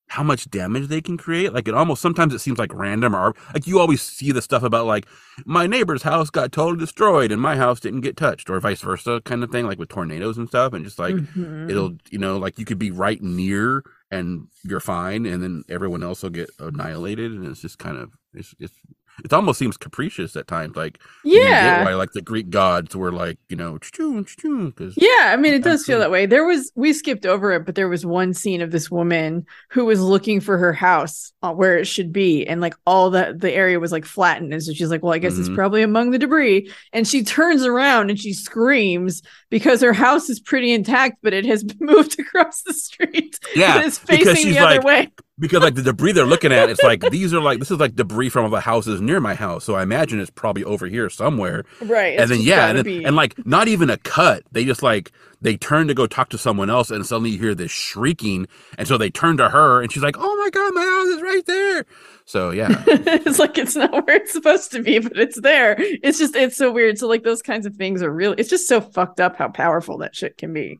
how 0.10 0.24
much 0.24 0.50
damage 0.50 0.88
they 0.88 1.02
can 1.02 1.18
create. 1.18 1.52
Like 1.54 1.68
it 1.68 1.74
almost 1.74 2.02
sometimes 2.02 2.34
it 2.34 2.40
seems 2.40 2.58
like 2.58 2.74
random 2.74 3.14
or 3.16 3.36
like 3.54 3.68
you 3.68 3.80
always 3.80 4.02
see 4.02 4.32
the 4.32 4.42
stuff 4.42 4.64
about 4.64 4.86
like 4.86 5.06
my 5.46 5.68
neighbor's 5.68 6.04
house 6.04 6.30
got 6.30 6.52
totally 6.52 6.80
destroyed 6.80 7.32
and 7.32 7.42
my 7.42 7.58
house 7.58 7.80
didn't 7.82 8.02
get 8.02 8.16
touched 8.18 8.50
or 8.50 8.60
vice 8.60 8.82
versa 8.82 9.22
kind 9.26 9.44
of 9.44 9.52
thing, 9.52 9.66
like 9.66 9.78
with 9.80 9.90
tornadoes 9.90 10.38
and 10.38 10.48
stuff. 10.48 10.72
And 10.74 10.86
just 10.86 10.98
like 10.98 11.16
Mhm. 11.16 11.70
it'll 11.70 11.98
you 12.10 12.18
know 12.20 12.38
like 12.38 12.58
you 12.58 12.66
could 12.66 12.80
be 12.80 12.92
right 12.92 13.22
near 13.22 13.84
and 14.10 14.48
you're 14.64 14.80
fine 14.80 15.26
and 15.26 15.44
then 15.44 15.64
everyone 15.68 16.02
else 16.04 16.24
will 16.24 16.30
get 16.30 16.50
annihilated 16.60 17.34
and 17.34 17.46
it's 17.46 17.62
just 17.62 17.78
kind 17.78 17.98
of 17.98 18.14
it's 18.34 18.56
it's 18.60 18.74
it 19.24 19.34
almost 19.34 19.60
seems 19.60 19.78
capricious 19.78 20.36
at 20.36 20.48
times 20.48 20.76
like 20.76 21.00
yeah. 21.24 21.84
why 21.84 21.94
like 21.94 22.12
the 22.14 22.22
greek 22.22 22.50
gods 22.50 22.96
were 22.96 23.12
like 23.12 23.38
you 23.50 23.56
know 23.56 23.78
because 23.80 24.94
Yeah, 24.98 25.32
I 25.34 25.38
mean, 25.38 25.54
it 25.54 25.64
does 25.64 25.86
feel 25.86 26.00
that 26.00 26.12
way. 26.12 26.26
There 26.26 26.46
was, 26.46 26.72
we 26.76 26.94
skipped 26.94 27.26
over 27.26 27.52
it, 27.52 27.66
but 27.66 27.76
there 27.76 27.90
was 27.90 28.06
one 28.06 28.34
scene 28.34 28.62
of 28.62 28.72
this 28.72 28.90
woman 28.92 29.46
who 29.70 29.86
was 29.86 30.00
looking 30.02 30.40
for 30.40 30.58
her 30.58 30.74
house 30.74 31.32
uh, 31.42 31.54
where 31.54 31.78
it 31.78 31.86
should 31.86 32.12
be, 32.14 32.46
and 32.46 32.62
like 32.62 32.76
all 32.86 33.10
the 33.10 33.36
the 33.38 33.52
area 33.52 33.80
was 33.80 33.92
like 33.92 34.06
flattened, 34.06 34.54
and 34.54 34.64
so 34.64 34.74
she's 34.74 34.90
like, 34.90 35.04
"Well, 35.04 35.14
I 35.14 35.18
guess 35.20 35.38
it's 35.38 35.50
Mhm. 35.50 35.56
probably 35.56 35.82
among 35.82 36.12
the 36.12 36.20
debris." 36.20 36.72
And 36.94 37.08
she 37.08 37.24
turns 37.24 37.64
around 37.64 38.10
and 38.10 38.20
she 38.20 38.34
screams 38.34 39.22
because 39.50 39.82
her 39.82 39.94
house 39.94 40.30
is 40.30 40.40
pretty 40.40 40.72
intact, 40.72 41.18
but 41.24 41.34
it 41.34 41.46
has 41.46 41.66
moved 41.80 42.20
across 42.20 42.62
the 42.64 42.74
street. 42.74 43.40
Yeah, 43.56 43.78
and 43.78 43.86
it's 43.86 43.98
facing 43.98 44.52
the 44.52 44.60
other 44.60 44.76
like- 44.78 44.84
way. 44.86 45.12
Because 45.40 45.62
like 45.62 45.76
the 45.76 45.82
debris 45.82 46.12
they're 46.12 46.26
looking 46.26 46.52
at 46.52 46.70
it's 46.70 46.82
like 46.82 47.02
these 47.12 47.34
are 47.34 47.42
like 47.42 47.60
this 47.60 47.72
is 47.72 47.80
like 47.80 47.96
debris 47.96 48.30
from 48.30 48.50
the 48.52 48.60
houses 48.60 49.02
near 49.02 49.20
my 49.20 49.36
house 49.36 49.64
so 49.64 49.76
i 49.76 49.84
imagine 49.84 50.20
it's 50.20 50.32
probably 50.32 50.64
over 50.64 50.88
here 50.88 51.10
somewhere 51.10 51.64
Right, 51.82 52.20
and 52.20 52.30
then 52.30 52.42
yeah 52.42 52.68
and, 52.68 52.80
then, 52.80 53.06
and 53.06 53.16
like 53.16 53.36
not 53.46 53.68
even 53.68 53.90
a 53.90 53.98
cut 53.98 54.44
they 54.52 54.66
just 54.66 54.84
like 54.84 55.12
they 55.40 55.56
turn 55.56 55.88
to 55.88 55.94
go 55.94 56.08
talk 56.08 56.30
to 56.30 56.38
someone 56.38 56.70
else 56.70 56.90
and 56.90 57.06
suddenly 57.06 57.32
you 57.32 57.40
hear 57.40 57.56
this 57.56 57.72
shrieking 57.72 58.48
and 58.78 58.88
so 58.88 58.98
they 58.98 59.10
turn 59.10 59.38
to 59.38 59.50
her 59.50 59.82
and 59.82 59.92
she's 59.92 60.04
like 60.04 60.16
oh 60.18 60.36
my 60.38 60.50
god 60.50 60.74
my 60.74 60.82
house 60.82 61.08
is 61.08 61.22
right 61.22 61.46
there 61.46 61.86
so 62.26 62.50
yeah 62.50 62.84
it's 62.88 63.40
like 63.40 63.58
it's 63.58 63.76
not 63.76 63.92
where 63.92 64.18
it's 64.18 64.34
supposed 64.34 64.72
to 64.72 64.82
be, 64.82 65.00
but 65.00 65.18
it's 65.18 65.40
there. 65.40 65.76
It's 65.80 66.20
just 66.20 66.36
it's 66.36 66.58
so 66.58 66.72
weird. 66.72 66.98
So 66.98 67.08
like 67.08 67.24
those 67.24 67.42
kinds 67.42 67.66
of 67.66 67.76
things 67.76 68.02
are 68.02 68.12
really 68.12 68.36
it's 68.38 68.50
just 68.50 68.68
so 68.68 68.82
fucked 68.82 69.20
up 69.20 69.38
how 69.38 69.50
powerful 69.50 69.98
that 70.00 70.16
shit 70.16 70.38
can 70.38 70.54
be. 70.54 70.80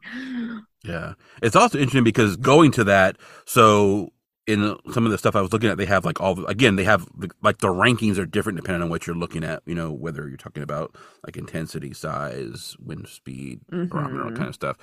Yeah. 0.84 1.14
It's 1.42 1.56
also 1.56 1.78
interesting 1.78 2.04
because 2.04 2.36
going 2.38 2.72
to 2.72 2.84
that, 2.86 3.18
so 3.46 4.12
in 4.48 4.78
some 4.94 5.06
of 5.06 5.12
the 5.12 5.18
stuff 5.18 5.36
I 5.36 5.42
was 5.42 5.52
looking 5.52 5.70
at, 5.70 5.78
they 5.78 5.86
have 5.86 6.06
like 6.06 6.22
all, 6.22 6.46
again, 6.46 6.78
they 6.78 6.86
have 6.86 7.06
like 7.44 7.58
the 7.58 7.68
rankings 7.68 8.18
are 8.18 8.26
different 8.26 8.56
depending 8.56 8.82
on 8.82 8.90
what 8.90 9.06
you're 9.06 9.16
looking 9.16 9.44
at, 9.44 9.62
you 9.66 9.76
know, 9.76 9.92
whether 9.92 10.28
you're 10.28 10.38
talking 10.38 10.64
about 10.64 10.96
like 11.26 11.36
intensity, 11.36 11.94
size, 11.94 12.78
wind 12.80 13.08
speed, 13.10 13.60
barometer, 13.70 14.24
all 14.24 14.32
Mhm. 14.32 14.38
kind 14.38 14.48
of 14.48 14.56
stuff. 14.56 14.78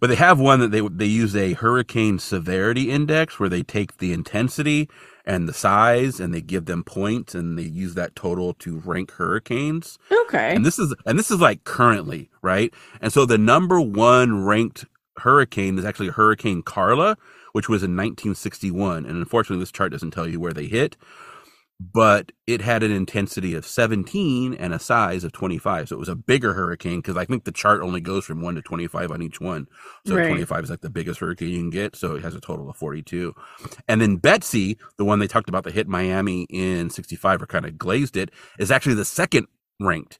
But 0.00 0.08
they 0.08 0.16
have 0.16 0.40
one 0.40 0.60
that 0.60 0.70
they, 0.70 0.80
they 0.80 1.04
use 1.06 1.36
a 1.36 1.52
hurricane 1.52 2.18
severity 2.18 2.90
index 2.90 3.38
where 3.38 3.50
they 3.50 3.62
take 3.62 3.98
the 3.98 4.14
intensity 4.14 4.88
and 5.26 5.46
the 5.46 5.52
size 5.52 6.18
and 6.18 6.32
they 6.32 6.40
give 6.40 6.64
them 6.64 6.82
points 6.82 7.34
and 7.34 7.58
they 7.58 7.62
use 7.62 7.94
that 7.94 8.16
total 8.16 8.54
to 8.54 8.78
rank 8.84 9.12
hurricanes 9.12 9.98
Okay. 10.10 10.54
and 10.56 10.64
this 10.66 10.78
is 10.78 10.92
and 11.06 11.16
this 11.18 11.30
is 11.30 11.38
like 11.40 11.62
currently 11.62 12.28
right 12.42 12.74
and 13.00 13.12
so 13.12 13.24
the 13.24 13.38
number 13.38 13.80
one 13.80 14.44
ranked 14.44 14.84
hurricane 15.18 15.78
is 15.78 15.84
actually 15.84 16.08
hurricane 16.08 16.60
carla 16.62 17.16
which 17.52 17.68
was 17.68 17.82
in 17.82 17.90
1961 17.96 19.04
and 19.06 19.16
unfortunately 19.16 19.62
this 19.62 19.72
chart 19.72 19.92
doesn't 19.92 20.10
tell 20.10 20.28
you 20.28 20.40
where 20.40 20.52
they 20.52 20.66
hit 20.66 20.96
but 21.80 22.30
it 22.46 22.60
had 22.60 22.84
an 22.84 22.92
intensity 22.92 23.54
of 23.54 23.66
17 23.66 24.54
and 24.54 24.72
a 24.72 24.78
size 24.78 25.24
of 25.24 25.32
25 25.32 25.88
so 25.88 25.96
it 25.96 25.98
was 25.98 26.08
a 26.08 26.14
bigger 26.14 26.54
hurricane 26.54 27.00
because 27.00 27.16
i 27.16 27.24
think 27.24 27.44
the 27.44 27.52
chart 27.52 27.80
only 27.82 28.00
goes 28.00 28.24
from 28.24 28.40
1 28.40 28.54
to 28.54 28.62
25 28.62 29.10
on 29.10 29.22
each 29.22 29.40
one 29.40 29.66
so 30.06 30.14
Right. 30.16 30.26
25 30.28 30.64
is 30.64 30.70
like 30.70 30.80
the 30.80 30.90
biggest 30.90 31.20
hurricane 31.20 31.48
you 31.48 31.58
can 31.58 31.70
get 31.70 31.96
so 31.96 32.14
it 32.14 32.22
has 32.22 32.34
a 32.34 32.40
total 32.40 32.70
of 32.70 32.76
42 32.76 33.34
and 33.88 34.00
then 34.00 34.16
betsy 34.16 34.78
the 34.96 35.04
one 35.04 35.18
they 35.18 35.26
talked 35.26 35.48
about 35.48 35.64
that 35.64 35.74
hit 35.74 35.88
miami 35.88 36.46
in 36.50 36.90
65 36.90 37.42
or 37.42 37.46
kind 37.46 37.66
of 37.66 37.78
glazed 37.78 38.16
it 38.16 38.30
is 38.58 38.70
actually 38.70 38.94
the 38.94 39.04
second 39.04 39.46
ranked 39.80 40.18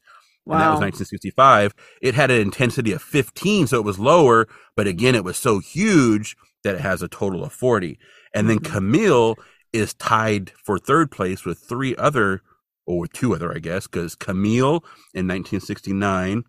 and 0.51 0.61
that 0.61 0.69
was 0.71 0.81
1965. 0.81 1.73
It 2.03 2.15
had 2.15 2.31
an 2.31 2.41
intensity 2.41 2.93
of 2.93 3.01
15, 3.01 3.69
so 3.69 3.79
it 3.79 3.85
was 3.85 3.99
lower, 3.99 4.49
but 4.77 4.87
again, 4.87 5.15
it 5.15 5.25
was 5.25 5.37
so 5.39 5.61
huge 5.61 6.37
that 6.65 6.81
has 6.81 7.03
a 7.03 7.09
total 7.09 7.45
of 7.45 7.53
40. 7.53 7.99
And 8.35 8.49
then 8.49 8.59
Mhm. 8.59 8.65
Camille 8.73 9.37
is 9.73 9.95
tied 9.95 10.53
for 10.65 10.79
third 10.79 11.11
place 11.11 11.45
with 11.45 11.59
three 11.59 11.97
other, 11.97 12.43
or 12.87 13.07
two 13.07 13.35
other, 13.35 13.55
I 13.55 13.59
guess, 13.59 13.87
because 13.87 14.15
Camille 14.15 14.85
in 15.15 15.27
1969, 15.27 16.45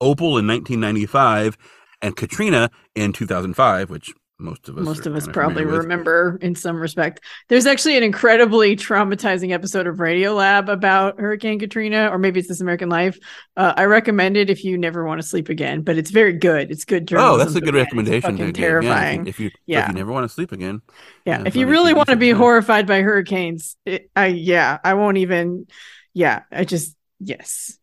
Opal 0.00 0.36
in 0.36 0.46
1995, 0.46 1.56
and 2.00 2.16
Katrina 2.16 2.70
in 2.94 3.12
2005, 3.12 3.88
which 3.90 4.12
most 4.42 4.68
of 4.68 4.76
us 4.76 4.84
Most 4.84 5.06
of 5.06 5.14
us 5.14 5.26
probably 5.28 5.64
remember 5.64 6.38
in 6.42 6.54
some 6.54 6.80
respect. 6.80 7.20
There's 7.48 7.64
actually 7.66 7.96
an 7.96 8.02
incredibly 8.02 8.76
traumatizing 8.76 9.52
episode 9.52 9.86
of 9.86 10.00
Radio 10.00 10.34
Lab 10.34 10.68
about 10.68 11.18
Hurricane 11.20 11.58
Katrina, 11.58 12.08
or 12.08 12.18
maybe 12.18 12.40
it's 12.40 12.48
This 12.48 12.60
American 12.60 12.88
Life. 12.88 13.18
Uh, 13.56 13.72
I 13.76 13.84
recommend 13.84 14.36
it 14.36 14.50
if 14.50 14.64
you 14.64 14.76
never 14.76 15.06
want 15.06 15.20
to 15.22 15.26
sleep 15.26 15.48
again, 15.48 15.82
but 15.82 15.96
it's 15.96 16.10
very 16.10 16.32
good. 16.32 16.70
It's 16.70 16.84
good 16.84 17.10
Oh, 17.14 17.36
that's 17.36 17.54
a 17.54 17.60
good 17.60 17.74
recommendation. 17.74 18.36
fucking 18.36 18.52
to. 18.52 18.60
Yeah, 18.60 18.66
terrifying. 18.66 19.26
if 19.26 19.38
you 19.40 19.46
if 19.46 19.52
Yeah. 19.66 19.88
you 19.88 19.94
never 19.94 20.12
want 20.12 20.24
to 20.24 20.28
sleep 20.28 20.52
again, 20.52 20.82
Yeah, 21.24 21.44
if 21.46 21.56
you 21.56 21.66
really 21.66 21.94
want 21.94 22.08
to 22.08 22.16
be 22.16 22.30
horrified 22.30 22.86
by 22.86 23.02
hurricanes, 23.02 23.76
it, 23.86 24.10
I 24.16 24.26
yeah, 24.26 24.78
I 24.84 24.94
won't 24.94 25.18
even. 25.18 25.66
Yeah, 26.14 26.42
I 26.50 26.64
just 26.64 26.96
yes. 27.20 27.78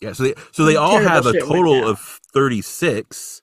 Yeah, 0.00 0.12
so 0.12 0.22
they 0.22 0.34
so 0.52 0.64
they 0.64 0.76
all 0.76 0.98
Terrible 1.00 1.08
have 1.10 1.26
a 1.26 1.40
total 1.40 1.88
of 1.88 1.98
36, 2.32 3.42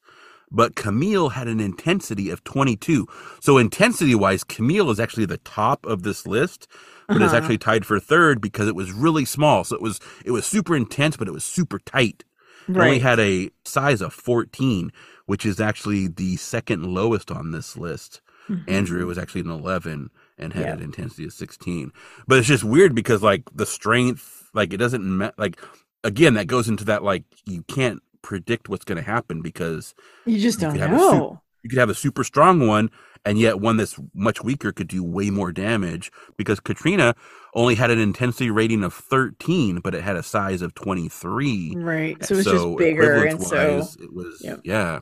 but 0.52 0.76
Camille 0.76 1.30
had 1.30 1.48
an 1.48 1.60
intensity 1.60 2.30
of 2.30 2.44
22. 2.44 3.08
So 3.42 3.58
intensity 3.58 4.16
wise, 4.16 4.44
Camille 4.44 4.90
is 4.92 5.00
actually 5.00 5.26
the 5.26 5.38
top 5.40 5.86
of 5.86 6.04
this 6.04 6.26
list, 6.28 6.68
but 7.08 7.18
it's 7.18 7.26
Uh-huh. 7.26 7.38
actually 7.38 7.58
tied 7.58 7.86
for 7.86 8.00
third 8.00 8.42
because 8.42 8.68
it 8.68 8.76
was 8.76 8.92
really 8.92 9.26
small. 9.26 9.64
So 9.64 9.76
it 9.76 9.82
was 9.82 10.00
it 10.24 10.32
was 10.32 10.46
super 10.46 10.76
intense, 10.76 11.18
but 11.18 11.28
it 11.28 11.34
was 11.34 11.44
super 11.44 11.80
tight. 11.80 12.24
It 12.68 12.78
only 12.78 13.00
had 13.00 13.20
a 13.20 13.52
size 13.64 14.02
of 14.02 14.12
14, 14.14 14.92
which 15.28 15.46
is 15.46 15.60
actually 15.60 16.08
the 16.08 16.36
second 16.38 16.84
lowest 16.94 17.30
on 17.30 17.52
this 17.52 17.78
list. 17.78 18.22
Mhm. 18.50 18.64
Andrew 18.68 19.06
was 19.06 19.18
actually 19.20 19.42
an 19.42 19.50
11 19.52 20.10
and 20.38 20.54
had 20.54 20.66
Yeah. 20.66 20.74
an 20.74 20.82
intensity 20.82 21.26
of 21.26 21.34
16. 21.34 21.92
But 22.28 22.40
it's 22.40 22.48
just 22.48 22.64
weird 22.64 22.96
because 22.96 23.22
like 23.22 23.44
the 23.54 23.66
strength, 23.68 24.50
like 24.54 24.74
it 24.74 24.78
doesn't 24.78 25.04
ma- 25.04 25.32
like 25.38 25.60
again 26.04 26.34
that 26.36 26.48
goes 26.48 26.68
into 26.68 26.86
that 26.86 27.04
like 27.04 27.24
you 27.46 27.64
can't 27.68 28.02
predict 28.26 28.68
what's 28.70 28.84
going 28.86 28.98
to 28.98 29.04
happen 29.04 29.42
because 29.42 29.94
You 30.26 30.40
just 30.40 30.58
you 30.60 30.64
don't 30.68 30.72
could 30.74 30.82
have 30.82 30.92
a 30.92 30.98
know. 30.98 31.42
you 31.64 31.70
could 31.70 31.80
have 31.80 31.90
a 31.92 31.96
super 31.96 32.24
strong 32.24 32.68
one 32.68 32.90
and 33.24 33.38
yet 33.40 33.60
one 33.60 33.78
that's 33.78 34.00
much 34.14 34.44
weaker 34.44 34.72
could 34.72 34.88
do 34.88 35.04
way 35.04 35.30
more 35.30 35.52
damage 35.52 36.12
because 36.38 36.60
Katrina 36.60 37.16
only 37.54 37.76
had 37.76 37.92
an 37.92 38.00
intensity 38.00 38.50
rating 38.50 38.84
of 38.84 38.94
13 38.94 39.80
but 39.80 39.94
it 39.96 40.04
had 40.04 40.16
a 40.16 40.24
size 40.24 40.62
of 40.64 40.74
23. 40.74 41.76
Right. 41.78 42.18
So 42.26 42.34
it's 42.36 42.44
just 42.46 42.56
So 42.58 42.76
bigger, 42.76 43.26
and 43.26 43.42
so 43.42 43.88
it 44.00 44.14
was 44.14 44.42
Yep. 44.44 44.62
yeah. 44.64 45.00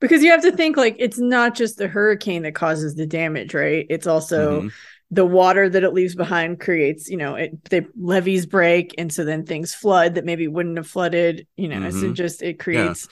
because 0.00 0.22
you 0.22 0.30
have 0.30 0.42
to 0.42 0.52
think 0.52 0.76
like 0.78 0.96
it's 0.98 1.18
not 1.18 1.54
just 1.54 1.76
the 1.76 1.86
hurricane 1.88 2.42
that 2.42 2.54
causes 2.54 2.94
the 2.94 3.06
damage, 3.06 3.52
right? 3.54 3.86
It's 3.90 4.06
also 4.06 4.62
Mhm. 4.62 4.72
The 5.10 5.26
water 5.26 5.68
that 5.68 5.82
it 5.84 5.92
leaves 5.92 6.14
behind 6.14 6.60
creates, 6.60 7.08
you 7.08 7.16
know, 7.16 7.34
it 7.34 7.64
the 7.64 7.86
levees 7.98 8.46
break, 8.46 8.94
and 8.98 9.12
so 9.12 9.24
then 9.24 9.44
things 9.44 9.74
flood 9.74 10.14
that 10.14 10.24
maybe 10.24 10.46
wouldn't 10.48 10.76
have 10.76 10.86
flooded, 10.86 11.46
you 11.56 11.68
know. 11.68 11.90
So 11.90 12.10
Mhm. 12.10 12.14
just 12.14 12.42
it 12.42 12.58
creates 12.60 13.08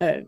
a 0.00 0.22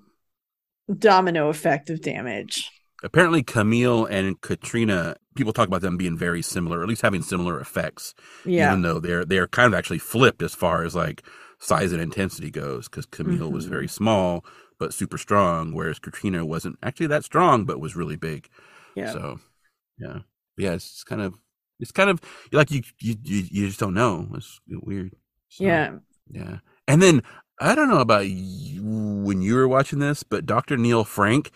domino 0.99 1.49
effect 1.49 1.90
of 1.90 2.01
damage. 2.01 2.70
apparently 3.03 3.42
Camille 3.42 4.05
and 4.07 4.40
Katrina, 4.40 5.16
people 5.35 5.53
talk 5.53 5.68
about 5.68 5.81
them 5.81 5.96
being 5.96 6.16
very 6.18 6.42
similar, 6.42 6.81
or 6.81 6.83
at 6.83 6.88
least 6.88 7.03
having 7.03 7.23
similar 7.23 7.61
effects, 7.61 8.14
Yeah. 8.44 8.66
even 8.66 8.83
though 8.83 9.01
they're 9.01 9.25
they're 9.25 9.46
kind 9.49 9.73
of 9.73 9.79
actually 9.79 9.99
flipped 9.99 10.42
as 10.42 10.55
far 10.55 10.85
as 10.85 10.94
like 10.94 11.23
size 11.59 11.92
and 11.92 12.03
intensity 12.03 12.51
goes. 12.51 12.88
Because 12.88 13.07
Camille 13.07 13.51
was 13.51 13.64
Mhm. 13.64 13.70
very 13.70 13.88
small 13.88 14.44
but 14.79 14.94
super 14.94 15.18
strong, 15.18 15.73
whereas 15.73 15.99
Katrina 15.99 16.44
wasn't 16.44 16.79
actually 16.83 17.07
that 17.09 17.25
strong 17.25 17.64
but 17.64 17.81
was 17.81 17.96
really 17.96 18.16
big. 18.16 18.49
yeah. 18.94 19.12
So, 19.12 19.40
yeah, 19.99 20.20
yeah, 20.61 20.73
it's 20.73 20.90
just 20.90 21.07
kind 21.07 21.23
of 21.23 21.35
it's 21.79 21.92
kind 21.92 22.11
of 22.11 22.20
like 22.53 22.70
you 22.70 22.83
you 23.01 23.16
you, 23.25 23.44
you 23.51 23.66
just 23.66 23.81
don't 23.81 23.94
know. 23.94 24.29
It's 24.35 24.61
weird. 24.68 25.12
So, 25.49 25.64
yeah. 25.64 25.92
yeah. 26.31 26.59
And 26.87 27.03
then 27.03 27.23
I 27.61 27.75
don't 27.75 27.88
know 27.88 28.01
about 28.01 28.29
you 28.29 28.83
when 28.83 29.42
you 29.42 29.55
were 29.55 29.68
watching 29.68 29.99
this, 29.99 30.23
but 30.23 30.46
Dr. 30.46 30.77
Neil 30.77 31.05
Frank, 31.05 31.51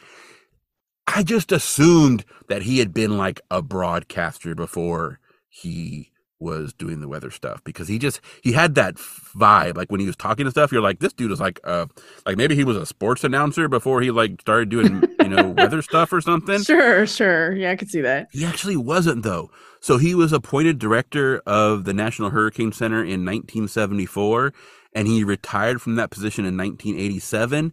I 1.07 1.23
just 1.23 1.53
assumed 1.53 2.25
that 2.49 2.62
he 2.62 2.79
had 2.79 2.93
been 2.93 3.17
like 3.17 3.40
a 3.51 3.62
broadcaster 3.62 4.55
before 4.55 5.21
he 5.49 6.11
was 6.40 6.73
doing 6.75 7.01
the 7.01 7.09
weather 7.09 7.31
stuff 7.31 7.62
because 7.64 7.88
he 7.88 7.99
just 7.99 8.20
he 8.42 8.53
had 8.53 8.75
that 8.75 8.97
vibe 8.97 9.77
like 9.77 9.90
when 9.90 10.01
he 10.01 10.07
was 10.07 10.16
talking 10.16 10.44
to 10.44 10.51
stuff 10.51 10.73
you're 10.73 10.83
like 10.83 10.99
this 10.99 11.12
dude 11.12 11.31
is 11.31 11.40
like 11.40 11.61
uh 11.64 11.87
like 12.27 12.37
maybe 12.37 12.55
he 12.55 12.64
was 12.64 12.77
a 12.77 12.85
sports 12.85 13.23
announcer 13.25 13.68
before 13.68 14.01
he 14.03 14.11
like 14.11 14.40
started 14.40 14.68
doing 14.68 15.03
you 15.20 15.29
know 15.29 15.49
weather 15.57 15.81
stuff 15.81 16.12
or 16.12 16.20
something 16.20 16.62
Sure, 16.62 17.07
sure. 17.07 17.55
Yeah, 17.55 17.70
I 17.70 17.77
could 17.77 17.88
see 17.88 18.01
that. 18.03 18.29
he 18.33 18.44
actually 18.44 18.77
wasn't 18.77 19.23
though 19.23 19.51
so 19.81 19.97
he 19.97 20.14
was 20.14 20.33
appointed 20.33 20.79
director 20.79 21.40
of 21.47 21.85
the 21.85 21.94
national 21.94 22.31
hurricane 22.31 22.73
center 22.73 22.99
in 22.99 23.25
1974 23.25 24.53
and 24.92 25.07
he 25.09 25.25
retired 25.25 25.81
from 25.81 25.94
that 25.97 26.11
position 26.11 26.44
in 26.44 26.57
1987 26.57 27.73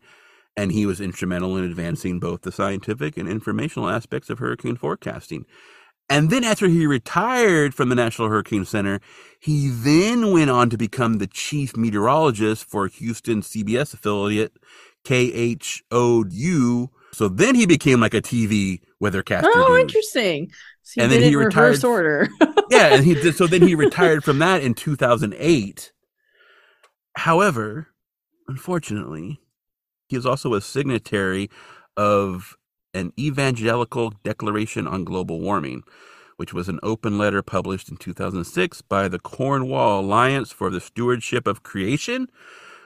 and 0.57 0.71
he 0.71 0.85
was 0.85 0.99
instrumental 1.01 1.55
in 1.57 1.63
advancing 1.63 2.19
both 2.19 2.41
the 2.41 2.51
scientific 2.51 3.17
and 3.17 3.27
informational 3.27 3.89
aspects 3.89 4.29
of 4.29 4.39
hurricane 4.39 4.75
forecasting 4.75 5.45
and 6.11 6.29
then 6.29 6.43
after 6.43 6.67
he 6.67 6.85
retired 6.85 7.73
from 7.73 7.89
the 7.89 7.95
National 7.95 8.27
Hurricane 8.27 8.65
Center, 8.65 8.99
he 9.39 9.69
then 9.69 10.31
went 10.31 10.49
on 10.51 10.69
to 10.69 10.77
become 10.77 11.17
the 11.17 11.25
chief 11.27 11.75
meteorologist 11.75 12.65
for 12.65 12.87
Houston 12.87 13.41
CBS 13.41 13.93
affiliate 13.93 14.53
KHOU. 15.05 16.89
So 17.13 17.27
then 17.27 17.55
he 17.55 17.65
became 17.65 17.99
like 17.99 18.13
a 18.13 18.21
TV 18.21 18.81
weathercaster. 19.01 19.41
Oh, 19.45 19.69
dude. 19.69 19.81
interesting. 19.81 20.51
So 20.83 21.01
And 21.01 21.11
then 21.11 21.21
he 21.23 21.35
retired- 21.35 21.83
order. 21.83 22.29
yeah, 22.69 22.93
and 22.93 23.03
he 23.03 23.13
did 23.15 23.35
so 23.35 23.47
then 23.47 23.61
he 23.61 23.75
retired 23.87 24.23
from 24.23 24.39
that 24.39 24.61
in 24.61 24.73
2008. 24.73 25.91
However, 27.15 27.87
unfortunately, 28.47 29.39
he 30.07 30.15
is 30.15 30.25
also 30.25 30.53
a 30.53 30.61
signatory 30.61 31.49
of 31.97 32.57
an 32.93 33.13
evangelical 33.17 34.13
declaration 34.23 34.87
on 34.87 35.03
global 35.03 35.39
warming, 35.39 35.83
which 36.37 36.53
was 36.53 36.67
an 36.67 36.79
open 36.83 37.17
letter 37.17 37.41
published 37.41 37.89
in 37.89 37.97
2006 37.97 38.81
by 38.83 39.07
the 39.07 39.19
Cornwall 39.19 40.01
Alliance 40.01 40.51
for 40.51 40.69
the 40.69 40.81
Stewardship 40.81 41.47
of 41.47 41.63
Creation, 41.63 42.29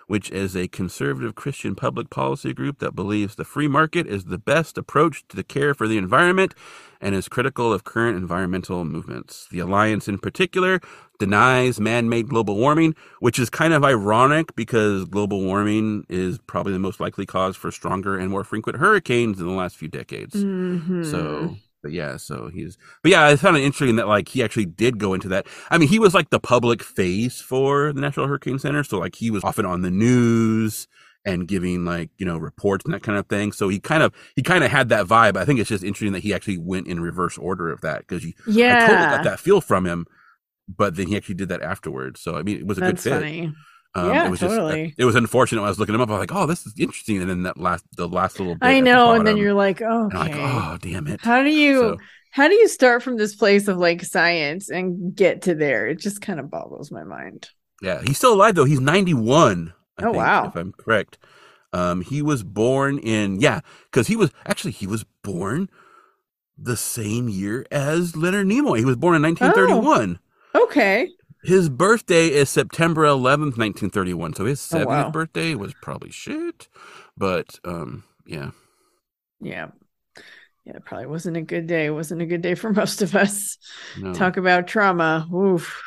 which 0.07 0.29
is 0.31 0.55
a 0.55 0.67
conservative 0.67 1.35
Christian 1.35 1.75
public 1.75 2.09
policy 2.09 2.53
group 2.53 2.79
that 2.79 2.95
believes 2.95 3.35
the 3.35 3.45
free 3.45 3.67
market 3.67 4.07
is 4.07 4.25
the 4.25 4.37
best 4.37 4.77
approach 4.77 5.27
to 5.27 5.35
the 5.35 5.43
care 5.43 5.73
for 5.73 5.87
the 5.87 5.97
environment 5.97 6.53
and 7.01 7.15
is 7.15 7.27
critical 7.27 7.73
of 7.73 7.83
current 7.83 8.17
environmental 8.17 8.85
movements. 8.85 9.47
The 9.51 9.59
alliance 9.59 10.07
in 10.07 10.17
particular 10.17 10.79
denies 11.19 11.79
man-made 11.79 12.29
global 12.29 12.55
warming, 12.55 12.95
which 13.19 13.39
is 13.39 13.49
kind 13.49 13.73
of 13.73 13.83
ironic 13.83 14.55
because 14.55 15.05
global 15.05 15.41
warming 15.41 16.05
is 16.09 16.39
probably 16.47 16.73
the 16.73 16.79
most 16.79 16.99
likely 16.99 17.25
cause 17.25 17.55
for 17.55 17.71
stronger 17.71 18.17
and 18.17 18.29
more 18.29 18.43
frequent 18.43 18.79
hurricanes 18.79 19.39
in 19.39 19.45
the 19.45 19.53
last 19.53 19.75
few 19.75 19.87
decades. 19.87 20.35
Mhm. 20.35 21.05
So, 21.09 21.57
but 21.85 21.91
yeah, 21.91 22.17
so 22.17 22.49
he's, 22.51 22.79
but 23.03 23.11
yeah, 23.11 23.27
I 23.27 23.35
found 23.35 23.57
it 23.57 23.63
interesting 23.63 23.97
that 23.97 24.07
like 24.07 24.27
he 24.27 24.41
actually 24.41 24.65
did 24.65 24.97
go 24.97 25.13
into 25.13 25.27
that. 25.27 25.45
I 25.69 25.77
mean, 25.77 25.87
he 25.87 25.99
was 25.99 26.15
like 26.15 26.31
the 26.31 26.39
public 26.39 26.81
face 26.81 27.39
for 27.39 27.93
the 27.93 28.01
National 28.01 28.25
Hurricane 28.25 28.57
Center, 28.57 28.83
so 28.83 28.97
like 28.97 29.13
he 29.13 29.29
was 29.29 29.43
often 29.43 29.67
on 29.67 29.83
the 29.83 29.91
news 29.91 30.87
and 31.25 31.47
giving 31.47 31.85
like 31.85 32.09
you 32.17 32.25
know 32.25 32.39
reports 32.39 32.85
and 32.85 32.93
that 32.95 33.03
kind 33.03 33.19
of 33.19 33.27
thing. 33.27 33.51
So 33.51 33.69
he 33.69 33.79
kind 33.79 34.01
of 34.01 34.15
he 34.35 34.41
kind 34.41 34.63
of 34.63 34.71
had 34.71 34.89
that 34.89 35.05
vibe. 35.05 35.37
I 35.37 35.45
think 35.45 35.59
it's 35.59 35.69
just 35.69 35.83
interesting 35.83 36.13
that 36.13 36.23
he 36.23 36.33
actually 36.33 36.57
went 36.57 36.87
in 36.87 36.99
reverse 37.01 37.37
order 37.37 37.69
of 37.69 37.81
that 37.81 37.99
because 37.99 38.25
you 38.25 38.33
yeah, 38.47 38.77
I 38.77 38.87
totally 38.87 39.05
got 39.05 39.23
that 39.25 39.39
feel 39.39 39.61
from 39.61 39.85
him, 39.85 40.07
but 40.67 40.95
then 40.95 41.05
he 41.05 41.15
actually 41.15 41.35
did 41.35 41.49
that 41.49 41.61
afterwards. 41.61 42.19
So 42.19 42.35
I 42.35 42.41
mean, 42.41 42.57
it 42.57 42.65
was 42.65 42.79
a 42.79 42.81
that's 42.81 43.03
good 43.03 43.11
fit. 43.11 43.19
funny. 43.19 43.53
Um, 43.95 44.09
Yeah, 44.09 44.27
it 44.27 44.31
was 44.31 44.39
totally. 44.41 44.87
Just, 44.87 44.99
it 44.99 45.05
was 45.05 45.15
unfortunate 45.15 45.61
when 45.61 45.67
I 45.67 45.71
was 45.71 45.79
looking 45.79 45.95
him 45.95 46.01
up. 46.01 46.09
I 46.09 46.13
was 46.13 46.19
like, 46.19 46.33
oh, 46.35 46.45
this 46.45 46.65
is 46.65 46.73
interesting, 46.77 47.21
and 47.21 47.29
then 47.29 47.43
that 47.43 47.57
last 47.57 47.85
the 47.95 48.07
last 48.07 48.39
little. 48.39 48.55
Bit 48.55 48.63
I 48.65 48.71
at 48.71 48.75
the 48.75 48.81
know, 48.81 49.11
and 49.13 49.25
then 49.25 49.37
you're 49.37 49.53
like, 49.53 49.81
and 49.81 50.13
okay. 50.13 50.17
Like, 50.17 50.31
oh, 50.35 50.77
damn 50.81 51.07
it. 51.07 51.21
How 51.21 51.41
do 51.43 51.49
you 51.49 51.79
So- 51.79 51.97
how 52.31 52.49
do 52.49 52.53
you 52.55 52.67
start 52.67 53.01
from 53.01 53.15
this 53.15 53.33
place 53.33 53.69
of 53.69 53.77
like 53.77 54.03
science 54.03 54.69
and 54.69 55.15
get 55.15 55.43
to 55.43 55.55
there? 55.55 55.87
It 55.87 55.99
just 55.99 56.19
kind 56.21 56.37
of 56.39 56.51
boggles 56.51 56.91
my 56.91 57.05
mind. 57.05 57.49
Yeah, 57.81 58.01
he's 58.03 58.17
still 58.17 58.33
alive 58.33 58.55
though. 58.55 58.65
He's 58.65 58.81
91. 58.81 59.73
I 59.97 60.01
Oh, 60.03 60.05
think, 60.07 60.17
wow. 60.17 60.47
If 60.47 60.55
I'm 60.57 60.73
correct. 60.73 61.17
Um, 61.71 62.01
he 62.01 62.21
was 62.21 62.43
born 62.43 62.99
in 62.99 63.39
yeah, 63.39 63.61
because 63.89 64.07
he 64.07 64.17
was 64.17 64.31
actually 64.45 64.71
he 64.71 64.85
was 64.87 65.05
born 65.23 65.69
the 66.57 66.75
same 66.77 67.29
year 67.29 67.65
as 67.71 68.15
Leonard 68.17 68.47
Nimoy. 68.47 68.79
He 68.79 68.85
was 68.85 68.95
born 68.97 69.15
in 69.15 69.21
1931. 69.21 70.19
Okay. 70.55 71.09
His 71.45 71.69
birthday 71.69 72.27
is 72.27 72.49
September 72.49 73.03
11th, 73.05 73.57
1931. 73.57 74.33
So 74.33 74.45
his 74.45 74.67
Oh, 74.73 74.77
70th 74.77 74.85
wow. 74.87 75.09
birthday 75.11 75.55
was 75.55 75.73
probably 75.81 76.11
shit. 76.11 76.67
But 77.17 77.59
um, 77.63 78.03
yeah, 78.25 78.51
Yeah. 79.41 79.67
Yeah, 80.65 80.77
it 80.77 80.85
probably 80.85 81.05
wasn't 81.05 81.37
a 81.37 81.41
good 81.43 81.67
day. 81.67 81.85
It 81.85 81.91
wasn't 81.91 82.23
a 82.23 82.25
good 82.25 82.41
day 82.41 82.55
for 82.55 82.73
most 82.81 83.01
of 83.03 83.15
us. 83.15 83.57
no, 83.99 84.13
Talk 84.13 84.37
about 84.37 84.67
trauma. 84.67 85.27
Oof. 85.33 85.81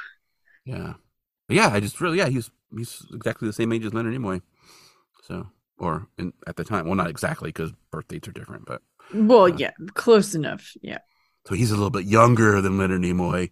yeah, 0.64 0.94
but 1.48 1.56
yeah. 1.56 1.68
I 1.68 1.80
just 1.80 2.00
really 2.00 2.18
yeah, 2.18 2.28
he's 2.28 2.50
he's 2.76 3.04
exactly 3.12 3.48
the 3.48 3.52
same 3.52 3.72
age 3.72 3.84
as 3.84 3.92
Leonard 3.92 4.14
Nimoy. 4.14 4.40
So 5.24 5.48
or 5.78 6.06
in, 6.18 6.32
at 6.46 6.56
the 6.56 6.64
time, 6.64 6.86
well, 6.86 6.94
not 6.94 7.10
exactly 7.10 7.48
because 7.48 7.72
birth 7.90 8.06
dates 8.08 8.28
are 8.28 8.32
different, 8.32 8.66
but 8.66 8.82
Well, 9.12 9.48
Yeah. 9.48 9.70
yeah, 9.80 9.86
close 9.94 10.34
enough. 10.36 10.72
Yeah. 10.80 10.98
So 11.46 11.54
he's 11.56 11.70
a 11.72 11.74
little 11.74 11.90
bit 11.90 12.04
younger 12.04 12.60
than 12.60 12.78
Leonard 12.78 13.00
Nimoy 13.02 13.50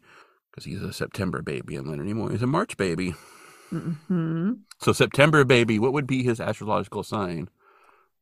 because 0.56 0.64
he's 0.64 0.82
a 0.82 0.92
September 0.92 1.42
baby 1.42 1.76
and 1.76 1.86
Leonard 1.86 2.06
Nimoy 2.06 2.34
is 2.34 2.42
a 2.42 2.46
March 2.46 2.78
baby. 2.78 3.14
hmm 3.70 4.52
So 4.80 4.92
September 4.94 5.44
baby, 5.44 5.78
what 5.78 5.92
would 5.92 6.06
be 6.06 6.22
his 6.22 6.40
astrological 6.40 7.02
sign? 7.02 7.50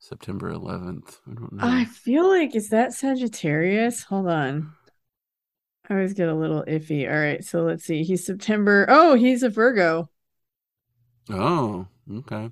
September 0.00 0.52
11th. 0.52 1.20
I 1.30 1.34
don't 1.34 1.52
know. 1.52 1.64
I 1.64 1.84
feel 1.84 2.28
like 2.28 2.56
is 2.56 2.70
that 2.70 2.92
Sagittarius? 2.92 4.02
Hold 4.02 4.26
on. 4.26 4.72
I 5.88 5.94
always 5.94 6.12
get 6.14 6.28
a 6.28 6.34
little 6.34 6.64
iffy. 6.66 7.08
All 7.08 7.16
right, 7.16 7.44
so 7.44 7.62
let's 7.62 7.84
see. 7.84 8.02
He's 8.02 8.26
September. 8.26 8.86
Oh, 8.88 9.14
he's 9.14 9.44
a 9.44 9.48
Virgo. 9.48 10.10
Oh, 11.30 11.86
okay. 12.18 12.50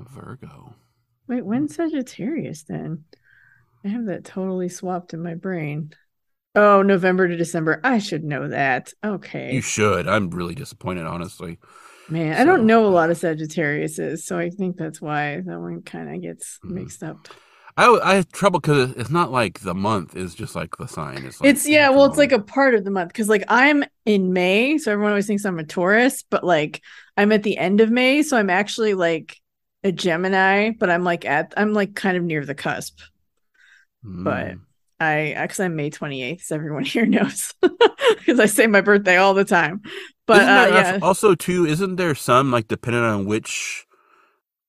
A 0.00 0.08
Virgo. 0.08 0.74
Wait, 1.28 1.44
when's 1.44 1.74
Sagittarius 1.74 2.62
then? 2.62 3.04
I 3.84 3.88
have 3.88 4.06
that 4.06 4.24
totally 4.24 4.68
swapped 4.70 5.12
in 5.12 5.22
my 5.22 5.34
brain. 5.34 5.92
Oh, 6.56 6.82
November 6.82 7.28
to 7.28 7.36
December. 7.36 7.80
I 7.84 7.98
should 7.98 8.24
know 8.24 8.48
that. 8.48 8.92
Okay. 9.04 9.52
You 9.52 9.60
should. 9.60 10.08
I'm 10.08 10.30
really 10.30 10.54
disappointed, 10.54 11.06
honestly. 11.06 11.58
Man, 12.08 12.36
I 12.40 12.44
don't 12.44 12.66
know 12.66 12.86
a 12.86 12.88
lot 12.88 13.10
of 13.10 13.18
Sagittariuses, 13.18 14.20
so 14.20 14.38
I 14.38 14.48
think 14.50 14.76
that's 14.76 15.00
why 15.00 15.40
that 15.44 15.60
one 15.60 15.82
kind 15.82 16.14
of 16.14 16.22
gets 16.22 16.58
Mhm. 16.64 16.70
mixed 16.70 17.02
up. 17.02 17.18
I, 17.76 17.88
I 18.02 18.14
have 18.14 18.32
trouble 18.32 18.58
because 18.60 18.92
it's 18.92 19.10
not 19.10 19.30
like 19.30 19.60
the 19.60 19.74
month 19.74 20.16
is 20.16 20.34
just 20.34 20.56
like 20.56 20.76
the 20.78 20.86
sign. 20.88 21.26
It's 21.26 21.40
like, 21.42 21.50
It's 21.50 21.68
yeah, 21.68 21.90
well, 21.90 22.06
it's 22.06 22.16
like 22.16 22.32
a 22.32 22.38
part 22.40 22.74
of 22.74 22.84
the 22.84 22.90
month 22.90 23.08
because 23.08 23.28
like 23.28 23.44
I'm 23.48 23.84
in 24.06 24.32
May, 24.32 24.78
so 24.78 24.92
everyone 24.92 25.12
always 25.12 25.26
thinks 25.26 25.44
I'm 25.44 25.58
a 25.58 25.64
Taurus, 25.64 26.22
but 26.30 26.42
like 26.42 26.80
I'm 27.18 27.32
at 27.32 27.42
the 27.42 27.58
end 27.58 27.82
of 27.82 27.90
May, 27.90 28.22
so 28.22 28.38
I'm 28.38 28.48
actually 28.48 28.94
like 28.94 29.36
a 29.84 29.92
Gemini, 29.92 30.70
but 30.78 30.88
I'm 30.88 31.04
like 31.04 31.26
at 31.26 31.52
I'm 31.56 31.74
like 31.74 31.94
kind 31.94 32.16
of 32.16 32.22
near 32.22 32.46
the 32.46 32.54
cusp. 32.54 32.98
on. 34.06 34.24
but- 34.24 34.46
Mm. 34.54 34.60
I 34.98 35.32
actually 35.32 35.66
I'm 35.66 35.76
May 35.76 35.90
28th, 35.90 36.40
as 36.42 36.52
everyone 36.52 36.84
here 36.86 37.06
knows, 37.06 37.54
because 37.60 38.40
I 38.40 38.46
say 38.46 38.66
my 38.66 38.80
birthday 38.80 39.16
all 39.16 39.34
the 39.34 39.44
time. 39.44 39.82
But 40.26 40.42
uh, 40.42 40.74
yeah, 40.74 40.98
also 41.02 41.34
too, 41.34 41.66
isn't 41.66 41.96
there 41.96 42.14
some 42.14 42.50
like 42.50 42.68
depending 42.68 43.02
on 43.02 43.26
which 43.26 43.86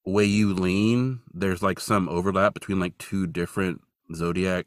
way 0.05 0.25
you 0.25 0.53
lean, 0.53 1.21
there's 1.33 1.63
like 1.63 1.79
some 1.79 2.07
overlap 2.09 2.53
between 2.53 2.79
like 2.79 2.97
two 2.97 3.27
different 3.27 3.81
zodiac 4.13 4.65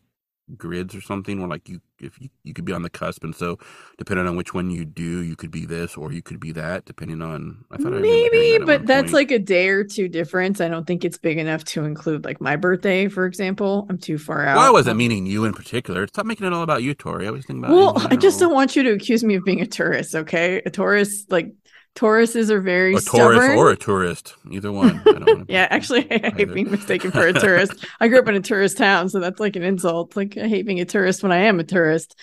grids 0.56 0.94
or 0.94 1.00
something 1.00 1.38
where 1.38 1.48
like 1.48 1.68
you 1.68 1.80
if 1.98 2.20
you, 2.20 2.30
you 2.44 2.54
could 2.54 2.64
be 2.64 2.72
on 2.72 2.82
the 2.82 2.90
cusp 2.90 3.22
and 3.24 3.34
so 3.34 3.58
depending 3.98 4.26
on 4.26 4.36
which 4.36 4.54
one 4.54 4.70
you 4.70 4.84
do, 4.84 5.22
you 5.22 5.36
could 5.36 5.50
be 5.50 5.66
this 5.66 5.96
or 5.96 6.12
you 6.12 6.22
could 6.22 6.40
be 6.40 6.52
that, 6.52 6.84
depending 6.84 7.20
on 7.22 7.64
I 7.70 7.76
thought 7.76 7.94
I 7.94 7.98
maybe, 7.98 8.58
that 8.58 8.66
but 8.66 8.86
that's 8.86 9.12
point. 9.12 9.12
like 9.12 9.30
a 9.30 9.38
day 9.38 9.68
or 9.68 9.84
two 9.84 10.08
difference. 10.08 10.60
I 10.60 10.68
don't 10.68 10.86
think 10.86 11.04
it's 11.04 11.18
big 11.18 11.38
enough 11.38 11.64
to 11.64 11.84
include 11.84 12.24
like 12.24 12.40
my 12.40 12.56
birthday, 12.56 13.08
for 13.08 13.26
example. 13.26 13.86
I'm 13.90 13.98
too 13.98 14.18
far 14.18 14.46
out. 14.46 14.56
well, 14.56 14.66
I 14.66 14.70
wasn't 14.70 14.96
meaning 14.96 15.26
you 15.26 15.44
in 15.44 15.52
particular. 15.52 16.06
Stop 16.06 16.26
making 16.26 16.46
it 16.46 16.52
all 16.52 16.62
about 16.62 16.82
you, 16.82 16.94
Tori. 16.94 17.26
I 17.26 17.30
was 17.30 17.44
thinking 17.44 17.64
about 17.64 17.76
Well, 17.76 18.06
I 18.10 18.16
just 18.16 18.40
don't 18.40 18.54
want 18.54 18.76
you 18.76 18.82
to 18.84 18.92
accuse 18.92 19.22
me 19.22 19.34
of 19.34 19.44
being 19.44 19.60
a 19.60 19.66
tourist, 19.66 20.14
okay? 20.14 20.62
A 20.64 20.70
tourist, 20.70 21.30
like 21.30 21.52
Tauruses 21.96 22.50
are 22.50 22.60
very 22.60 22.94
a 22.94 23.00
stubborn. 23.00 23.36
tourist 23.36 23.56
or 23.58 23.70
a 23.70 23.76
tourist, 23.76 24.34
either 24.50 24.70
one. 24.72 25.00
I 25.00 25.12
don't 25.12 25.26
wanna 25.26 25.44
yeah, 25.48 25.66
actually, 25.70 26.10
I 26.10 26.18
hate 26.18 26.40
Either. 26.40 26.54
being 26.54 26.70
mistaken 26.70 27.10
for 27.10 27.26
a 27.26 27.32
tourist. 27.32 27.84
I 27.98 28.08
grew 28.08 28.20
up 28.20 28.28
in 28.28 28.36
a 28.36 28.40
tourist 28.40 28.78
town, 28.78 29.08
so 29.08 29.18
that's 29.20 29.40
like 29.40 29.56
an 29.56 29.62
insult. 29.62 30.16
Like 30.16 30.36
I 30.36 30.48
hate 30.48 30.66
being 30.66 30.80
a 30.80 30.84
tourist 30.84 31.22
when 31.22 31.32
I 31.32 31.38
am 31.38 31.58
a 31.60 31.64
tourist. 31.64 32.18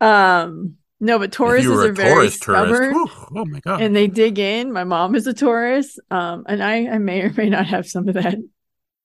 Um, 0.00 0.76
no, 1.00 1.18
but 1.18 1.32
if 1.32 1.38
you 1.38 1.44
were 1.44 1.56
Tauruses 1.56 1.84
a 1.84 1.88
are 1.88 1.92
very 1.92 2.14
tourist, 2.14 2.36
stubborn, 2.42 2.92
tourist, 2.92 2.94
whew, 2.94 3.40
oh 3.40 3.44
my 3.44 3.60
god, 3.60 3.80
and 3.82 3.94
they 3.94 4.08
dig 4.08 4.38
in. 4.38 4.72
My 4.72 4.84
mom 4.84 5.14
is 5.14 5.26
a 5.26 5.34
Taurus, 5.34 5.98
um, 6.10 6.44
and 6.48 6.62
I, 6.62 6.88
I 6.88 6.98
may 6.98 7.22
or 7.22 7.32
may 7.36 7.48
not 7.48 7.66
have 7.66 7.86
some 7.86 8.08
of 8.08 8.14
that 8.14 8.36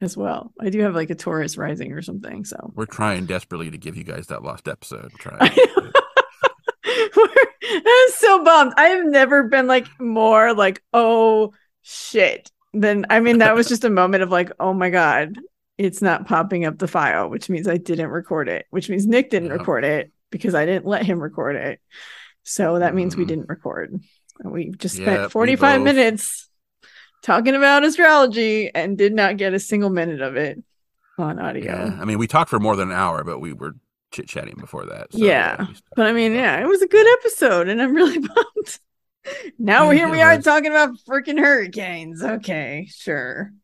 as 0.02 0.16
well. 0.16 0.54
I 0.60 0.70
do 0.70 0.80
have 0.82 0.96
like 0.96 1.10
a 1.10 1.16
Taurus 1.16 1.58
rising 1.58 1.94
or 1.94 2.02
something. 2.02 2.46
So 2.46 2.72
We're 2.76 2.86
trying 2.86 3.26
desperately 3.26 3.72
to 3.72 3.78
give 3.78 3.96
you 3.96 4.04
guys 4.04 4.28
that 4.28 4.44
lost 4.44 4.68
episode. 4.68 5.12
Try. 5.20 5.38
I'm 7.72 8.10
so 8.12 8.44
bummed. 8.44 8.74
I 8.78 8.86
have 8.90 9.06
never 9.06 9.44
been 9.44 9.68
like 9.68 9.88
more 10.00 10.54
like, 10.54 10.84
oh 10.94 11.54
shit. 11.82 12.52
Then 12.74 13.06
I 13.10 13.20
mean 13.20 13.40
that 13.40 13.56
was 13.56 13.68
just 13.74 13.84
a 13.84 13.90
moment 13.90 14.24
of 14.24 14.30
like, 14.30 14.52
oh 14.60 14.74
my 14.74 14.90
god, 14.90 15.38
it's 15.78 16.02
not 16.02 16.28
popping 16.28 16.66
up 16.66 16.78
the 16.78 16.88
file, 16.88 17.30
which 17.30 17.50
means 17.50 17.68
I 17.68 17.78
didn't 17.78 18.10
record 18.10 18.50
it, 18.50 18.66
which 18.70 18.90
means 18.90 19.06
Nick 19.08 19.30
didn't 19.30 19.50
Yeah. 19.50 19.54
record 19.56 19.84
it 19.84 20.12
because 20.32 20.56
I 20.56 20.66
didn't 20.66 20.86
let 20.86 21.06
him 21.06 21.20
record 21.20 21.56
it. 21.56 21.80
So 22.44 22.80
that 22.80 22.96
means 22.96 23.16
we 23.16 23.26
Mm. 23.26 23.28
didn't 23.28 23.50
record. 23.50 24.00
We 24.44 24.72
just 24.72 24.96
spent 24.96 25.24
we 25.24 25.30
45 25.30 25.82
minutes 25.82 26.50
talking 27.24 27.56
about 27.56 27.84
astrology 27.84 28.74
and 28.74 28.98
did 28.98 29.14
not 29.14 29.38
get 29.38 29.54
a 29.54 29.60
single 29.60 29.90
minute 29.90 30.22
of 30.22 30.36
it 30.36 30.64
on 31.18 31.40
audio. 31.40 31.66
Yeah, 31.66 31.98
I 32.00 32.06
mean, 32.06 32.20
we 32.20 32.28
talked 32.28 32.50
for 32.50 32.60
more 32.60 32.76
than 32.76 32.92
an 32.92 32.96
hour, 32.96 33.24
but 33.24 33.40
we 33.40 33.54
were 33.54 33.74
chit 34.12 34.28
chatting 34.28 34.56
before 34.60 34.86
that. 34.86 35.12
so, 35.12 35.18
Yeah, 35.20 35.56
stopped 35.56 35.82
But 35.96 36.08
I 36.08 36.14
mean, 36.14 36.34
yeah, 36.34 36.60
it 36.60 36.68
was 36.68 36.82
a 36.82 36.88
good 36.88 37.08
episode, 37.20 37.68
and 37.68 37.82
I'm 37.82 37.94
really 37.94 38.20
bummed. 38.20 38.80
now 39.60 39.90
Yeah, 39.90 39.98
here 39.98 40.10
we 40.10 40.22
are 40.22 40.42
talking 40.42 40.72
about 40.72 40.98
freaking 41.08 41.40
hurricanes. 41.40 42.24
Okay, 42.24 42.88
sure. 42.90 43.52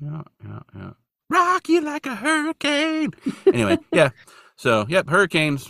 Yeah, 0.00 0.22
yeah, 0.44 0.60
yeah. 0.76 0.90
Rock 1.30 1.68
you 1.68 1.80
like 1.80 2.06
a 2.06 2.14
hurricane. 2.14 3.10
Anyway, 3.46 3.78
yeah. 3.92 4.10
So, 4.56 4.86
yep, 4.88 5.08
hurricanes. 5.08 5.68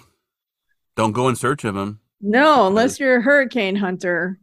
Don't 0.97 1.12
go 1.12 1.29
in 1.29 1.37
search 1.37 1.64
of 1.64 1.75
them. 1.75 2.01
no, 2.21 2.66
unless 2.66 2.99
you're 3.01 3.16
a 3.18 3.23
hurricane 3.23 3.77
hunter. 3.77 4.38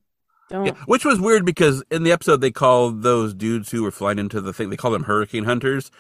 Don't. 0.50 0.68
Yeah, 0.68 0.76
which 0.86 1.06
was 1.06 1.20
weird 1.20 1.46
because 1.46 1.84
in 1.90 2.04
the 2.04 2.12
episode 2.12 2.42
they 2.42 2.52
called 2.52 3.02
those 3.02 3.34
dudes 3.34 3.72
who 3.72 3.84
were 3.84 3.92
flying 3.92 4.20
into 4.20 4.42
the 4.42 4.54
thing. 4.54 4.70
They 4.70 4.78
called 4.78 4.94
them 4.94 5.04
hurricane 5.04 5.44
hunters. 5.46 5.92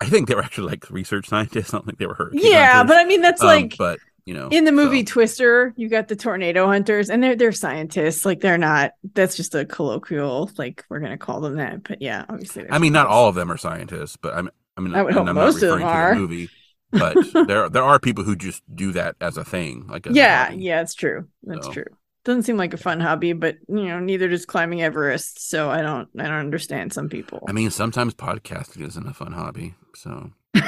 I 0.00 0.06
think 0.08 0.28
they 0.28 0.34
were 0.34 0.42
actually 0.42 0.68
like 0.70 0.88
research 0.90 1.28
scientists. 1.28 1.70
I 1.74 1.78
don't 1.78 1.86
think 1.86 1.98
they 1.98 2.06
were 2.06 2.14
hurricane 2.14 2.40
Yeah, 2.42 2.74
hunters. 2.74 2.94
but 2.96 3.00
I 3.00 3.04
mean 3.04 3.20
that's 3.22 3.40
Um, 3.42 3.46
like 3.48 3.76
but 3.78 3.98
you 4.26 4.34
know, 4.34 4.48
in 4.48 4.64
the 4.64 4.72
movie 4.72 5.04
so- 5.04 5.12
Twister, 5.14 5.72
you 5.76 5.88
got 5.88 6.08
the 6.08 6.14
tornado 6.16 6.66
hunters, 6.66 7.10
and 7.10 7.22
they're 7.22 7.34
they're 7.36 7.52
scientists. 7.52 8.24
Like 8.24 8.40
they're 8.40 8.58
not. 8.58 8.92
That's 9.14 9.36
just 9.36 9.54
a 9.54 9.64
colloquial. 9.64 10.50
Like 10.56 10.84
we're 10.88 11.00
gonna 11.00 11.18
call 11.18 11.40
them 11.40 11.56
that. 11.56 11.82
But 11.84 12.00
yeah, 12.02 12.24
obviously. 12.28 12.66
I 12.70 12.78
mean, 12.78 12.92
not 12.92 13.06
all 13.06 13.28
of 13.28 13.34
them 13.34 13.50
are 13.50 13.56
scientists, 13.56 14.16
but 14.16 14.34
I'm. 14.34 14.50
I 14.76 14.82
mean, 14.82 14.94
I 14.94 15.02
would 15.02 15.14
hope 15.14 15.26
I'm 15.26 15.34
most 15.34 15.62
of 15.62 15.70
them 15.70 15.82
are. 15.82 16.14
the 16.14 16.20
movie, 16.20 16.48
but 16.92 17.16
there 17.46 17.68
there 17.68 17.82
are 17.82 17.98
people 17.98 18.22
who 18.24 18.36
just 18.36 18.62
do 18.74 18.92
that 18.92 19.16
as 19.20 19.36
a 19.36 19.44
thing. 19.44 19.86
Like, 19.88 20.06
a 20.06 20.12
Yeah, 20.12 20.46
hobby. 20.50 20.62
yeah, 20.62 20.80
it's 20.82 20.94
true. 20.94 21.26
That's 21.42 21.66
So. 21.66 21.72
true. 21.72 21.84
Doesn't 22.24 22.42
seem 22.42 22.56
like 22.58 22.74
a 22.74 22.78
fun 22.78 23.00
hobby, 23.00 23.32
but 23.32 23.56
you 23.68 23.86
know, 23.86 23.98
neither 23.98 24.28
does 24.28 24.44
climbing 24.44 24.82
Everest. 24.82 25.48
So 25.48 25.70
I 25.70 25.80
don't, 25.80 26.08
I 26.18 26.24
don't 26.24 26.32
understand 26.32 26.92
some 26.92 27.08
people. 27.08 27.44
I 27.48 27.52
mean, 27.52 27.70
sometimes 27.70 28.14
podcasting 28.14 28.86
isn't 28.86 29.06
a 29.08 29.14
fun 29.14 29.32
hobby. 29.32 29.74
So 29.94 30.30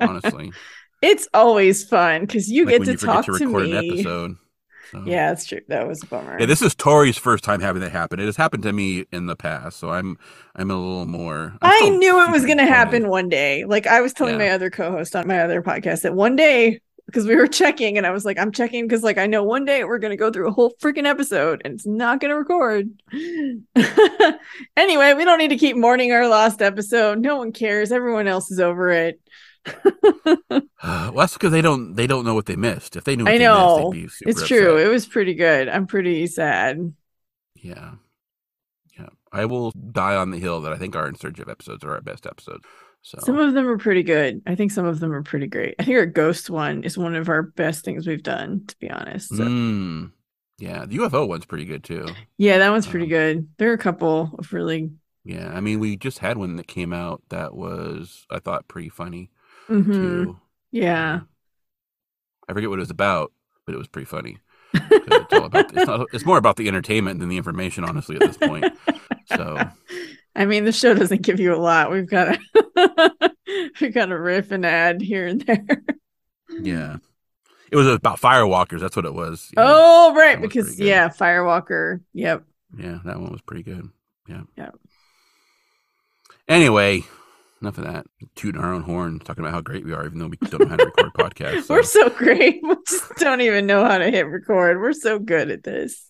honestly, 0.00 0.52
it's 1.02 1.28
always 1.34 1.84
fun 1.84 2.22
because 2.22 2.50
you 2.50 2.64
like 2.66 2.78
get 2.78 2.84
to 2.86 2.90
you 2.92 2.96
talk 2.96 3.24
to 3.26 3.32
to, 3.38 3.46
me. 3.46 3.90
episode. 3.90 4.36
So. 4.92 5.04
Yeah, 5.06 5.28
that's 5.28 5.46
true. 5.46 5.60
That 5.68 5.86
was 5.86 6.02
a 6.02 6.06
bummer. 6.06 6.40
Yeah, 6.40 6.46
this 6.46 6.62
is 6.62 6.74
Tori's 6.74 7.16
first 7.16 7.44
time 7.44 7.60
having 7.60 7.80
that 7.82 7.92
happen. 7.92 8.18
It 8.18 8.26
has 8.26 8.36
happened 8.36 8.64
to 8.64 8.72
me 8.72 9.04
in 9.12 9.26
the 9.26 9.36
past, 9.36 9.78
so 9.78 9.90
I'm 9.90 10.18
I'm 10.56 10.68
a 10.70 10.76
little 10.76 11.06
more. 11.06 11.54
I'm 11.62 11.92
I 11.94 11.96
knew 11.96 12.20
it 12.26 12.30
was 12.32 12.44
going 12.44 12.58
to 12.58 12.66
happen 12.66 13.08
one 13.08 13.28
day. 13.28 13.64
Like 13.64 13.86
I 13.86 14.00
was 14.00 14.12
telling 14.12 14.34
Yeah. 14.34 14.46
my 14.46 14.50
other 14.50 14.68
co-host 14.68 15.14
on 15.14 15.28
my 15.28 15.40
other 15.40 15.62
podcast 15.62 16.02
that 16.02 16.14
one 16.14 16.34
day 16.34 16.80
because 17.10 17.26
we 17.26 17.34
were 17.36 17.46
checking 17.46 17.98
and 17.98 18.06
I 18.06 18.10
was 18.10 18.24
like, 18.24 18.38
I'm 18.38 18.52
checking 18.52 18.86
because 18.86 19.02
like 19.02 19.18
I 19.18 19.26
know 19.26 19.42
one 19.42 19.64
day 19.64 19.84
we're 19.84 19.98
going 19.98 20.12
to 20.12 20.16
go 20.16 20.30
through 20.30 20.48
a 20.48 20.52
whole 20.52 20.72
freaking 20.80 21.06
episode 21.06 21.62
and 21.64 21.74
it's 21.74 21.86
not 21.86 22.20
going 22.20 22.30
to 22.30 22.36
record. 22.36 22.88
anyway, 24.76 25.14
we 25.14 25.24
don't 25.24 25.38
need 25.38 25.48
to 25.48 25.56
keep 25.56 25.76
mourning 25.76 26.12
our 26.12 26.28
lost 26.28 26.62
episode. 26.62 27.18
No 27.18 27.36
one 27.36 27.52
cares. 27.52 27.90
Everyone 27.92 28.28
else 28.28 28.50
is 28.50 28.60
over 28.60 28.90
it. 28.90 29.20
well, 29.84 31.12
that's 31.12 31.34
because 31.34 31.52
they 31.52 31.62
don't 31.62 31.94
they 31.94 32.06
don't 32.06 32.24
know 32.24 32.34
what 32.34 32.46
they 32.46 32.56
missed. 32.56 32.96
If 32.96 33.04
they 33.04 33.16
knew, 33.16 33.24
what 33.24 33.34
I 33.34 33.38
they 33.38 33.44
know. 33.44 33.90
missed, 33.90 33.92
they'd 33.92 34.02
be 34.02 34.08
super 34.08 34.30
It's 34.30 34.48
true. 34.48 34.72
upset. 34.74 34.86
It 34.86 34.90
was 34.90 35.06
pretty 35.06 35.34
good. 35.34 35.68
I'm 35.68 35.86
pretty 35.86 36.26
sad. 36.28 36.94
Yeah, 37.56 37.92
yeah. 38.98 39.08
I 39.32 39.44
will 39.44 39.72
die 39.72 40.16
on 40.16 40.30
the 40.30 40.38
hill 40.38 40.60
that 40.62 40.72
I 40.72 40.76
think 40.76 40.96
our 40.96 41.06
In 41.08 41.14
Search 41.14 41.38
of 41.40 41.48
episodes 41.48 41.84
are 41.84 41.92
our 41.92 42.00
best 42.00 42.26
episodes. 42.26 42.64
So 43.02 43.18
Some 43.22 43.38
of 43.38 43.54
them 43.54 43.66
are 43.66 43.78
pretty 43.78 44.02
good. 44.02 44.42
I 44.46 44.54
think 44.54 44.72
some 44.72 44.84
of 44.84 45.00
them 45.00 45.12
are 45.12 45.22
pretty 45.22 45.46
great. 45.46 45.74
I 45.78 45.84
think 45.84 45.96
our 45.96 46.06
ghost 46.06 46.50
one 46.50 46.84
is 46.84 46.98
one 46.98 47.14
of 47.14 47.28
our 47.30 47.42
best 47.42 47.84
things 47.84 48.06
we've 48.06 48.22
done, 48.22 48.64
to 48.66 48.76
be 48.78 48.90
honest. 48.90 49.28
So- 49.34 49.44
Mm, 49.44 50.12
yeah, 50.58 50.84
the 50.84 50.96
UFO 50.98 51.26
one's 51.26 51.46
pretty 51.46 51.64
good 51.64 51.82
too. 51.82 52.06
Yeah, 52.36 52.58
that 52.58 52.70
one's 52.70 52.86
pretty 52.86 53.06
Um, 53.06 53.10
good. 53.10 53.48
There 53.56 53.70
are 53.70 53.74
a 53.74 53.78
couple 53.78 54.34
of 54.38 54.52
really. 54.52 54.90
Yeah, 55.24 55.50
I 55.54 55.60
mean, 55.60 55.80
we 55.80 55.96
just 55.96 56.18
had 56.18 56.36
one 56.38 56.56
that 56.56 56.66
came 56.66 56.92
out 56.92 57.22
that 57.30 57.54
was 57.54 58.26
I 58.30 58.38
thought 58.38 58.68
pretty 58.68 58.90
funny 58.90 59.30
Mhm. 59.68 59.84
too. 59.92 60.40
Yeah. 60.70 61.14
Um, 61.14 61.28
I 62.48 62.52
forget 62.52 62.68
what 62.68 62.78
it 62.78 62.80
was 62.80 62.90
about, 62.90 63.32
but 63.64 63.74
it 63.74 63.78
was 63.78 63.88
pretty 63.88 64.06
funny. 64.06 64.38
It's, 64.74 65.32
all 65.32 65.44
about, 65.46 65.74
it's, 65.74 65.86
not, 65.86 66.06
it's 66.12 66.24
more 66.26 66.38
about 66.38 66.56
the 66.56 66.68
entertainment 66.68 67.20
than 67.20 67.28
the 67.28 67.36
information, 67.38 67.82
honestly, 67.84 68.16
at 68.16 68.22
this 68.22 68.36
point. 68.36 68.64
So 69.26 69.58
I 70.36 70.46
mean, 70.46 70.64
the 70.64 70.72
show 70.72 70.94
doesn't 70.94 71.22
give 71.22 71.40
you 71.40 71.54
a 71.54 71.56
lot. 71.58 71.90
We've 71.90 72.08
got 72.08 72.38
a 72.56 73.30
we've 73.80 73.92
got 73.94 74.12
a 74.12 74.18
riff 74.18 74.50
and 74.52 74.64
ad 74.64 75.00
here 75.00 75.26
and 75.26 75.40
there. 75.42 75.82
yeah, 76.48 76.96
it 77.70 77.76
was 77.76 77.86
about 77.88 78.20
firewalkers. 78.20 78.80
That's 78.80 78.96
what 78.96 79.06
it 79.06 79.14
was. 79.14 79.50
Yeah. 79.56 79.64
Oh, 79.66 80.14
right, 80.14 80.40
because 80.40 80.78
yeah, 80.78 81.08
Firewalker. 81.08 82.00
Yep. 82.14 82.44
yeah, 82.78 82.98
that 83.04 83.20
one 83.20 83.32
was 83.32 83.42
pretty 83.42 83.62
good. 83.64 83.88
Yeah. 84.28 84.42
Yeah. 84.56 84.70
Anyway, 86.48 87.02
enough 87.60 87.78
of 87.78 87.84
that. 87.84 88.06
Tooting 88.34 88.60
our 88.60 88.72
own 88.72 88.82
horn, 88.82 89.18
talking 89.20 89.44
about 89.44 89.52
how 89.54 89.60
great 89.60 89.84
we 89.84 89.92
are, 89.92 90.04
even 90.04 90.18
though 90.18 90.26
we 90.28 90.36
don't 90.36 90.60
know 90.62 90.68
how 90.68 90.76
to 90.76 90.86
record 90.86 91.12
podcasts. 91.18 91.64
so. 91.64 91.74
We're 91.74 91.82
so 91.82 92.08
great. 92.10 92.60
We 92.62 92.76
just 92.88 93.16
don't 93.16 93.40
even 93.40 93.66
know 93.66 93.84
how 93.84 93.98
to 93.98 94.10
hit 94.10 94.26
record. 94.26 94.78
We're 94.80 94.92
so 94.92 95.18
good 95.18 95.50
at 95.50 95.62
this. 95.62 96.08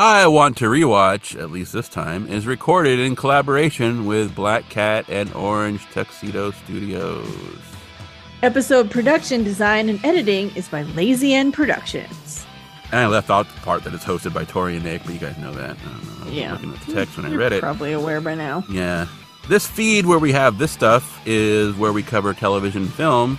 I 0.00 0.28
Want 0.28 0.56
to 0.58 0.66
Rewatch, 0.66 1.36
at 1.40 1.50
least 1.50 1.72
this 1.72 1.88
time, 1.88 2.28
is 2.28 2.46
recorded 2.46 3.00
in 3.00 3.16
collaboration 3.16 4.06
with 4.06 4.32
Black 4.32 4.68
Cat 4.68 5.04
and 5.08 5.32
Orange 5.34 5.84
Tuxedo 5.90 6.52
Studios. 6.52 7.28
Episode 8.44 8.92
production, 8.92 9.42
design, 9.42 9.88
and 9.88 10.02
editing 10.04 10.54
is 10.54 10.68
by 10.68 10.82
Lazy 10.82 11.34
End 11.34 11.52
Productions. 11.52 12.46
And 12.92 13.00
I 13.00 13.06
left 13.08 13.28
out 13.28 13.48
the 13.48 13.60
part 13.62 13.82
that 13.82 13.92
it's 13.92 14.04
hosted 14.04 14.32
by 14.32 14.44
Tori 14.44 14.76
and 14.76 14.84
Nick, 14.84 15.02
but 15.04 15.14
you 15.14 15.18
guys 15.18 15.36
know 15.36 15.52
that. 15.52 15.70
I 15.70 15.88
don't 15.88 16.04
know. 16.04 16.22
I 16.22 16.24
was 16.26 16.32
Yeah. 16.34 16.52
looking 16.52 16.72
at 16.74 16.80
the 16.86 16.92
text 16.94 17.16
when 17.16 17.26
I 17.26 17.30
You're 17.30 17.38
read 17.40 17.52
it. 17.52 17.60
Probably 17.60 17.92
aware 17.92 18.20
by 18.20 18.36
now. 18.36 18.62
Yeah. 18.70 19.06
This 19.48 19.66
feed 19.66 20.06
where 20.06 20.20
we 20.20 20.30
have 20.30 20.58
this 20.58 20.70
stuff 20.70 21.20
is 21.26 21.74
where 21.74 21.92
we 21.92 22.04
cover 22.04 22.32
television 22.34 22.86
film 22.86 23.36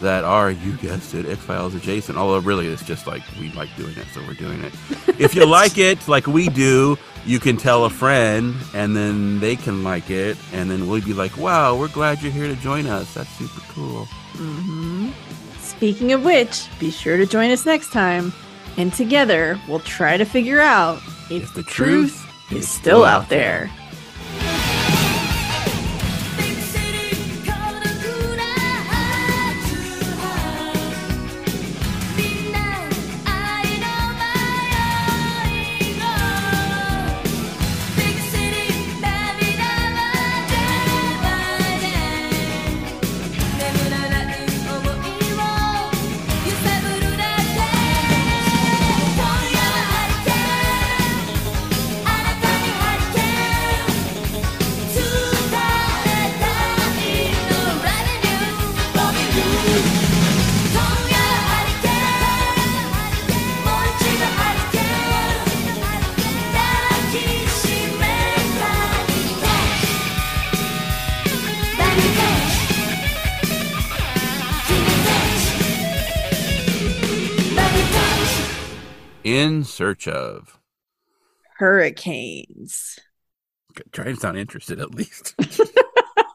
that 0.00 0.24
are, 0.24 0.50
you 0.50 0.72
guessed 0.76 1.14
it, 1.14 1.26
X 1.26 1.40
Files 1.42 1.74
adjacent. 1.74 2.18
Although, 2.18 2.38
really, 2.38 2.66
it's 2.68 2.82
just 2.84 3.06
like 3.06 3.22
we 3.38 3.50
like 3.52 3.74
doing 3.76 3.96
it, 3.96 4.06
so 4.12 4.20
we're 4.26 4.34
doing 4.34 4.62
it. 4.64 4.72
If 5.20 5.34
you 5.34 5.44
like 5.44 5.76
it, 5.76 6.08
like 6.08 6.26
we 6.26 6.48
do, 6.48 6.96
you 7.26 7.38
can 7.38 7.58
tell 7.58 7.84
a 7.84 7.90
friend, 7.90 8.54
and 8.74 8.96
then 8.96 9.38
they 9.38 9.54
can 9.54 9.84
like 9.84 10.08
it, 10.10 10.38
and 10.52 10.70
then 10.70 10.88
we'll 10.88 11.02
be 11.02 11.12
like, 11.12 11.36
wow, 11.36 11.76
we're 11.78 11.88
glad 11.88 12.22
you're 12.22 12.32
here 12.32 12.46
to 12.48 12.56
join 12.56 12.86
us. 12.86 13.12
That's 13.14 13.28
super 13.30 13.60
cool. 13.68 14.06
hmm 14.32 15.10
Speaking 15.58 16.12
of 16.12 16.24
which, 16.24 16.68
be 16.78 16.90
sure 16.90 17.16
to 17.18 17.26
join 17.26 17.50
us 17.50 17.66
next 17.66 17.92
time, 17.92 18.32
and 18.78 18.92
together 18.94 19.60
we'll 19.68 19.80
try 19.80 20.16
to 20.16 20.24
figure 20.24 20.60
out 20.60 21.00
if, 21.30 21.52
the, 21.54 21.62
truth, 21.62 22.26
is 22.50 22.68
still 22.68 23.04
out 23.04 23.28
there. 23.28 23.70
Search 79.80 80.06
of. 80.06 80.58
Hurricanes. 81.56 82.98
Try 83.92 84.08
and 84.08 84.18
sound 84.18 84.36
interested 84.36 84.78
at 84.78 84.94
least. 84.94 85.34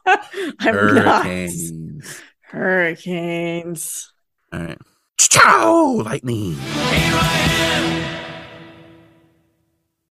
I'm 0.04 0.74
Hurricanes. 0.74 1.70
not. 1.70 2.22
Hurricanes. 2.50 4.12
All 4.52 4.60
right. 4.64 4.78
Ciao, 5.20 6.02
lightning. 6.04 6.54
Here 6.54 6.60
I 7.14 7.38
am, 7.62 8.25